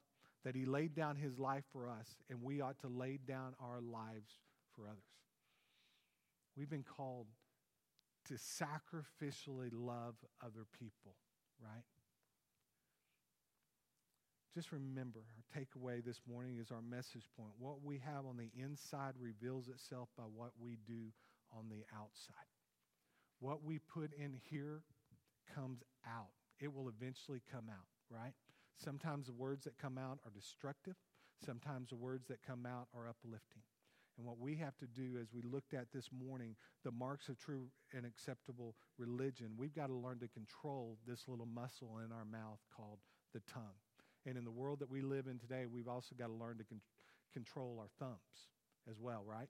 that 0.44 0.54
he 0.54 0.66
laid 0.66 0.94
down 0.94 1.16
his 1.16 1.40
life 1.40 1.66
for 1.72 1.88
us, 1.90 2.22
and 2.30 2.44
we 2.44 2.62
ought 2.62 2.78
to 2.80 2.88
lay 2.88 3.18
down 3.18 3.56
our 3.56 3.82
lives 3.82 4.42
for 4.76 4.88
others." 4.88 5.24
We've 6.56 6.70
been 6.70 6.84
called 6.84 7.34
to 8.26 8.36
sacrificially 8.36 9.72
love 9.72 10.24
other 10.40 10.66
people, 10.66 11.18
right? 11.60 11.84
Just 14.56 14.72
remember, 14.72 15.20
our 15.20 15.62
takeaway 15.62 16.02
this 16.02 16.22
morning 16.26 16.60
is 16.62 16.72
our 16.72 16.82
message 16.82 17.28
point. 17.38 17.52
What 17.60 17.84
we 17.84 18.00
have 18.06 18.26
on 18.26 18.38
the 18.38 18.50
inside 18.58 19.12
reveals 19.20 19.68
itself 19.68 20.08
by 20.18 20.24
what 20.24 20.52
we 20.58 20.78
do 20.88 21.12
on 21.52 21.68
the 21.68 21.84
outside. 21.94 22.48
What 23.42 23.66
we 23.66 23.80
put 23.80 24.14
in 24.14 24.34
here 24.50 24.80
comes 25.54 25.84
out. 26.08 26.32
It 26.62 26.74
will 26.74 26.88
eventually 26.88 27.42
come 27.52 27.66
out, 27.70 27.84
right? 28.10 28.32
Sometimes 28.82 29.28
the 29.28 29.34
words 29.34 29.66
that 29.66 29.78
come 29.78 29.98
out 29.98 30.20
are 30.24 30.32
destructive. 30.34 30.96
Sometimes 31.46 31.90
the 31.90 31.98
words 31.98 32.26
that 32.30 32.40
come 32.48 32.66
out 32.66 32.88
are 32.96 33.10
uplifting. 33.10 33.64
And 34.18 34.26
what 34.26 34.40
we 34.40 34.56
have 34.56 34.78
to 34.78 34.88
do 34.88 35.18
as 35.22 35.34
we 35.34 35.42
looked 35.42 35.74
at 35.74 35.88
this 35.94 36.08
morning, 36.18 36.56
the 36.86 36.92
marks 36.92 37.28
of 37.28 37.38
true 37.38 37.68
and 37.94 38.06
acceptable 38.06 38.76
religion, 38.98 39.50
we've 39.58 39.76
got 39.76 39.88
to 39.88 39.96
learn 39.96 40.20
to 40.20 40.30
control 40.30 40.98
this 41.06 41.26
little 41.28 41.46
muscle 41.46 42.00
in 42.06 42.14
our 42.14 42.24
mouth 42.24 42.60
called 42.74 43.00
the 43.34 43.42
tongue. 43.52 43.76
And 44.26 44.38
in 44.38 44.44
the 44.44 44.52
world 44.52 44.80
that 44.80 44.90
we 44.90 45.02
live 45.02 45.28
in 45.28 45.38
today, 45.38 45.66
we've 45.72 45.88
also 45.88 46.16
got 46.18 46.28
to 46.28 46.34
learn 46.34 46.58
to 46.58 46.64
con- 46.64 46.82
control 47.34 47.78
our 47.80 47.90
thumbs 48.00 48.50
as 48.90 49.00
well, 49.00 49.24
right? 49.26 49.50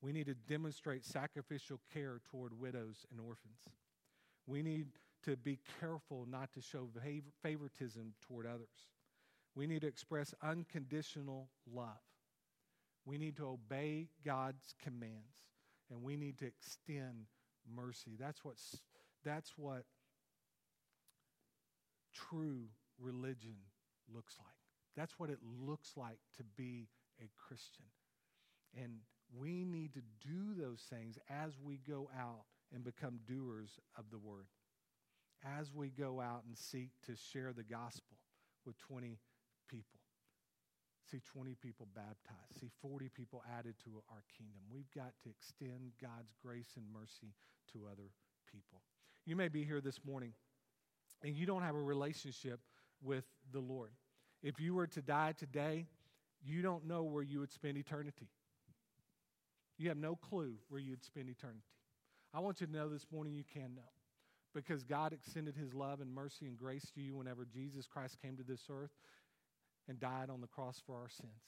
We 0.00 0.12
need 0.12 0.26
to 0.26 0.34
demonstrate 0.34 1.04
sacrificial 1.04 1.80
care 1.92 2.20
toward 2.30 2.58
widows 2.58 3.06
and 3.10 3.20
orphans. 3.20 3.58
We 4.46 4.62
need 4.62 4.88
to 5.24 5.36
be 5.36 5.58
careful 5.80 6.26
not 6.28 6.52
to 6.52 6.60
show 6.60 6.88
favoritism 7.42 8.14
toward 8.26 8.46
others. 8.46 8.86
We 9.54 9.66
need 9.66 9.80
to 9.80 9.88
express 9.88 10.34
unconditional 10.42 11.48
love. 11.72 11.88
We 13.04 13.18
need 13.18 13.36
to 13.38 13.46
obey 13.46 14.08
God's 14.24 14.74
commands 14.82 15.36
and 15.90 16.02
we 16.02 16.16
need 16.16 16.38
to 16.38 16.46
extend 16.46 17.26
mercy. 17.74 18.16
That's 18.18 18.44
what, 18.44 18.56
that's 19.24 19.52
what 19.56 19.84
true 22.12 22.66
religion 23.00 23.56
looks 24.12 24.36
like. 24.38 24.54
That's 24.96 25.18
what 25.18 25.30
it 25.30 25.38
looks 25.42 25.92
like 25.96 26.18
to 26.36 26.44
be 26.56 26.88
a 27.20 27.28
Christian. 27.36 27.86
And 28.80 28.98
we 29.36 29.64
need 29.64 29.94
to 29.94 30.02
do 30.20 30.54
those 30.54 30.82
things 30.88 31.18
as 31.28 31.58
we 31.62 31.78
go 31.78 32.10
out 32.18 32.44
and 32.72 32.84
become 32.84 33.20
doers 33.26 33.78
of 33.96 34.04
the 34.10 34.18
word. 34.18 34.46
As 35.44 35.72
we 35.72 35.90
go 35.90 36.20
out 36.20 36.42
and 36.46 36.56
seek 36.56 36.90
to 37.06 37.14
share 37.14 37.52
the 37.52 37.62
gospel 37.62 38.16
with 38.64 38.78
20 38.78 39.18
people 39.68 40.00
see 41.10 41.20
20 41.32 41.54
people 41.62 41.86
baptized, 41.94 42.60
see 42.60 42.70
40 42.82 43.08
people 43.14 43.42
added 43.58 43.74
to 43.84 44.02
our 44.10 44.24
kingdom. 44.36 44.60
We've 44.70 44.90
got 44.94 45.12
to 45.22 45.30
extend 45.30 45.92
God's 46.00 46.34
grace 46.42 46.74
and 46.76 46.84
mercy 46.92 47.34
to 47.72 47.86
other 47.86 48.10
people. 48.50 48.82
You 49.24 49.36
may 49.36 49.48
be 49.48 49.64
here 49.64 49.80
this 49.80 50.00
morning 50.04 50.32
and 51.22 51.36
you 51.36 51.46
don't 51.46 51.62
have 51.62 51.74
a 51.74 51.82
relationship 51.82 52.60
with 53.02 53.24
the 53.52 53.60
Lord. 53.60 53.90
If 54.42 54.60
you 54.60 54.74
were 54.74 54.86
to 54.88 55.02
die 55.02 55.34
today, 55.36 55.86
you 56.44 56.62
don't 56.62 56.86
know 56.86 57.02
where 57.02 57.22
you 57.22 57.40
would 57.40 57.52
spend 57.52 57.76
eternity. 57.76 58.28
You 59.78 59.88
have 59.88 59.98
no 59.98 60.16
clue 60.16 60.54
where 60.68 60.80
you'd 60.80 61.04
spend 61.04 61.28
eternity. 61.28 61.64
I 62.32 62.40
want 62.40 62.60
you 62.60 62.66
to 62.66 62.72
know 62.72 62.88
this 62.88 63.06
morning 63.12 63.34
you 63.34 63.44
can 63.44 63.74
know. 63.74 63.82
Because 64.54 64.84
God 64.84 65.12
extended 65.12 65.54
his 65.54 65.74
love 65.74 66.00
and 66.00 66.14
mercy 66.14 66.46
and 66.46 66.56
grace 66.56 66.90
to 66.94 67.02
you 67.02 67.14
whenever 67.14 67.44
Jesus 67.44 67.86
Christ 67.86 68.16
came 68.22 68.36
to 68.38 68.42
this 68.42 68.62
earth 68.70 68.92
and 69.86 70.00
died 70.00 70.30
on 70.30 70.40
the 70.40 70.46
cross 70.46 70.82
for 70.86 70.94
our 70.94 71.10
sins. 71.10 71.42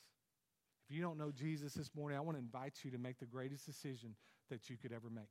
If 0.88 0.94
you 0.94 1.03
don't 1.03 1.18
know 1.18 1.30
Jesus 1.30 1.72
this 1.72 1.90
morning, 1.94 2.18
I 2.18 2.20
want 2.20 2.36
to 2.36 2.42
invite 2.42 2.80
you 2.82 2.90
to 2.90 2.99
make 2.99 3.18
the 3.18 3.26
greatest 3.26 3.64
decision 3.64 4.14
that 4.51 4.68
you 4.68 4.76
could 4.76 4.92
ever 4.92 5.09
make. 5.11 5.30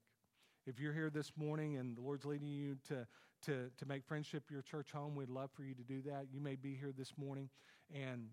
If 0.65 0.79
you're 0.79 0.93
here 0.93 1.09
this 1.09 1.31
morning 1.37 1.77
and 1.77 1.95
the 1.95 2.01
Lord's 2.01 2.25
leading 2.25 2.47
you 2.47 2.77
to, 2.89 3.07
to, 3.45 3.69
to 3.77 3.85
make 3.85 4.05
friendship 4.05 4.43
your 4.49 4.61
church 4.61 4.91
home, 4.91 5.15
we'd 5.15 5.29
love 5.29 5.49
for 5.55 5.63
you 5.63 5.73
to 5.75 5.83
do 5.83 6.01
that. 6.03 6.27
You 6.31 6.41
may 6.41 6.55
be 6.55 6.75
here 6.75 6.93
this 6.97 7.13
morning 7.17 7.49
and, 7.93 8.29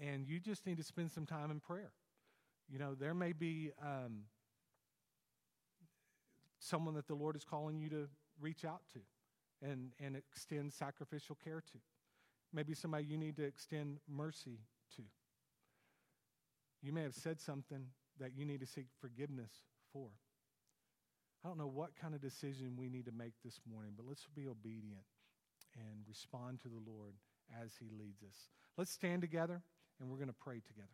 and 0.00 0.26
you 0.26 0.38
just 0.38 0.66
need 0.66 0.76
to 0.78 0.84
spend 0.84 1.10
some 1.10 1.26
time 1.26 1.50
in 1.50 1.60
prayer. 1.60 1.92
You 2.68 2.78
know, 2.78 2.94
there 2.94 3.14
may 3.14 3.32
be 3.32 3.72
um, 3.82 4.22
someone 6.58 6.94
that 6.94 7.08
the 7.08 7.14
Lord 7.14 7.36
is 7.36 7.44
calling 7.44 7.78
you 7.80 7.88
to 7.90 8.08
reach 8.40 8.64
out 8.64 8.82
to 8.94 9.00
and, 9.68 9.92
and 10.00 10.16
extend 10.16 10.72
sacrificial 10.72 11.36
care 11.42 11.60
to 11.72 11.78
maybe 12.52 12.74
somebody 12.74 13.04
you 13.04 13.16
need 13.16 13.36
to 13.36 13.44
extend 13.44 13.98
mercy 14.08 14.58
to. 14.96 15.02
You 16.82 16.92
may 16.92 17.02
have 17.02 17.14
said 17.14 17.40
something 17.40 17.86
that 18.18 18.32
you 18.36 18.44
need 18.44 18.60
to 18.60 18.66
seek 18.66 18.86
forgiveness 19.00 19.52
for. 19.92 20.08
I 21.44 21.48
don't 21.48 21.58
know 21.58 21.66
what 21.66 21.96
kind 22.00 22.14
of 22.14 22.20
decision 22.20 22.76
we 22.76 22.88
need 22.88 23.06
to 23.06 23.12
make 23.12 23.34
this 23.44 23.60
morning, 23.68 23.92
but 23.96 24.06
let's 24.06 24.26
be 24.34 24.46
obedient 24.48 25.02
and 25.74 26.06
respond 26.08 26.60
to 26.60 26.68
the 26.68 26.80
Lord 26.88 27.14
as 27.62 27.72
He 27.80 27.88
leads 27.90 28.22
us. 28.22 28.48
Let's 28.76 28.92
stand 28.92 29.22
together 29.22 29.62
and 30.00 30.08
we're 30.08 30.18
going 30.18 30.28
to 30.28 30.34
pray 30.34 30.60
together. 30.66 30.88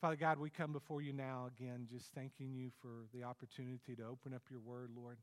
Father 0.00 0.16
God, 0.16 0.38
we 0.38 0.50
come 0.50 0.72
before 0.72 1.00
you 1.00 1.12
now 1.12 1.48
again, 1.56 1.86
just 1.88 2.12
thanking 2.12 2.52
you 2.52 2.70
for 2.80 3.06
the 3.14 3.22
opportunity 3.22 3.94
to 3.96 4.02
open 4.04 4.34
up 4.34 4.42
your 4.50 4.58
word, 4.58 4.90
Lord. 4.96 5.18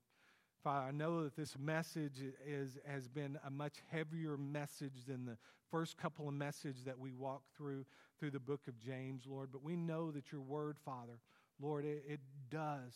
Father, 0.63 0.87
I 0.87 0.91
know 0.91 1.23
that 1.23 1.35
this 1.35 1.57
message 1.57 2.21
is, 2.47 2.77
has 2.85 3.07
been 3.09 3.37
a 3.45 3.49
much 3.49 3.75
heavier 3.91 4.37
message 4.37 5.05
than 5.05 5.25
the 5.25 5.37
first 5.69 5.97
couple 5.97 6.27
of 6.27 6.33
messages 6.33 6.83
that 6.85 6.97
we 6.97 7.11
walked 7.11 7.55
through 7.57 7.85
through 8.20 8.32
the 8.32 8.39
book 8.39 8.61
of 8.67 8.80
James, 8.80 9.24
Lord. 9.26 9.49
But 9.51 9.63
we 9.63 9.76
know 9.76 10.11
that 10.11 10.32
your 10.32 10.41
word, 10.41 10.78
Father, 10.84 11.20
Lord, 11.59 11.86
it, 11.86 12.03
it 12.07 12.20
does 12.49 12.93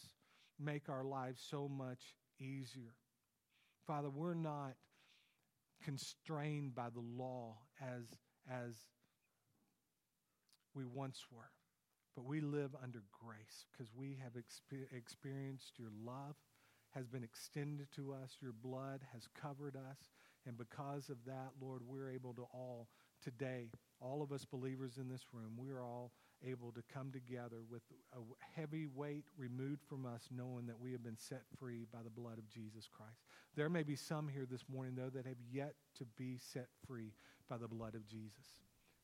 make 0.59 0.89
our 0.89 1.03
lives 1.03 1.45
so 1.49 1.67
much 1.67 2.01
easier. 2.39 2.95
Father, 3.87 4.09
we're 4.09 4.33
not 4.33 4.73
constrained 5.83 6.73
by 6.75 6.89
the 6.89 7.01
law 7.01 7.57
as, 7.81 8.03
as 8.49 8.73
we 10.73 10.85
once 10.85 11.25
were, 11.31 11.51
but 12.15 12.25
we 12.25 12.39
live 12.41 12.71
under 12.81 13.03
grace 13.11 13.65
because 13.71 13.91
we 13.95 14.17
have 14.23 14.33
exper- 14.33 14.95
experienced 14.95 15.73
your 15.77 15.91
love 16.05 16.35
has 16.91 17.07
been 17.07 17.23
extended 17.23 17.87
to 17.95 18.13
us. 18.13 18.37
Your 18.39 18.53
blood 18.53 19.01
has 19.13 19.27
covered 19.39 19.75
us. 19.75 19.97
And 20.45 20.57
because 20.57 21.09
of 21.09 21.17
that, 21.25 21.51
Lord, 21.59 21.81
we're 21.87 22.09
able 22.09 22.33
to 22.35 22.43
all 22.53 22.87
today, 23.23 23.69
all 24.01 24.21
of 24.21 24.31
us 24.31 24.45
believers 24.45 24.97
in 24.97 25.07
this 25.07 25.25
room, 25.31 25.53
we 25.57 25.69
are 25.69 25.81
all 25.81 26.11
able 26.45 26.71
to 26.73 26.83
come 26.93 27.11
together 27.11 27.57
with 27.69 27.81
a 28.13 28.19
heavy 28.59 28.85
weight 28.85 29.23
removed 29.37 29.81
from 29.87 30.05
us, 30.05 30.27
knowing 30.29 30.65
that 30.65 30.79
we 30.79 30.91
have 30.91 31.03
been 31.03 31.17
set 31.17 31.43
free 31.57 31.85
by 31.91 31.99
the 32.03 32.09
blood 32.09 32.37
of 32.37 32.49
Jesus 32.49 32.87
Christ. 32.91 33.21
There 33.55 33.69
may 33.69 33.83
be 33.83 33.95
some 33.95 34.27
here 34.27 34.45
this 34.49 34.65
morning, 34.71 34.95
though, 34.95 35.09
that 35.09 35.25
have 35.25 35.37
yet 35.51 35.75
to 35.97 36.05
be 36.17 36.37
set 36.37 36.67
free 36.85 37.13
by 37.49 37.57
the 37.57 37.67
blood 37.67 37.95
of 37.95 38.05
Jesus. 38.07 38.59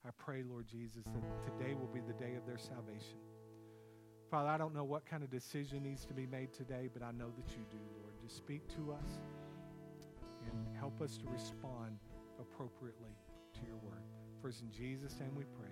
I 0.05 0.09
pray, 0.17 0.43
Lord 0.43 0.67
Jesus, 0.67 1.03
that 1.05 1.57
today 1.57 1.73
will 1.73 1.87
be 1.93 2.01
the 2.01 2.13
day 2.13 2.35
of 2.35 2.45
their 2.45 2.57
salvation. 2.57 3.17
Father, 4.29 4.49
I 4.49 4.57
don't 4.57 4.75
know 4.75 4.83
what 4.83 5.05
kind 5.05 5.23
of 5.23 5.31
decision 5.31 5.83
needs 5.83 6.05
to 6.05 6.13
be 6.13 6.27
made 6.27 6.53
today, 6.53 6.89
but 6.93 7.01
I 7.01 7.11
know 7.11 7.31
that 7.35 7.49
you 7.51 7.63
do, 7.71 7.79
Lord. 8.01 8.13
Just 8.21 8.37
speak 8.37 8.67
to 8.75 8.91
us 8.91 9.09
and 10.45 10.77
help 10.77 11.01
us 11.01 11.17
to 11.17 11.27
respond 11.27 11.97
appropriately 12.39 13.11
to 13.59 13.65
your 13.67 13.77
word. 13.77 14.03
For 14.41 14.49
in 14.49 14.71
Jesus' 14.71 15.19
name 15.19 15.35
we 15.35 15.43
pray. 15.57 15.68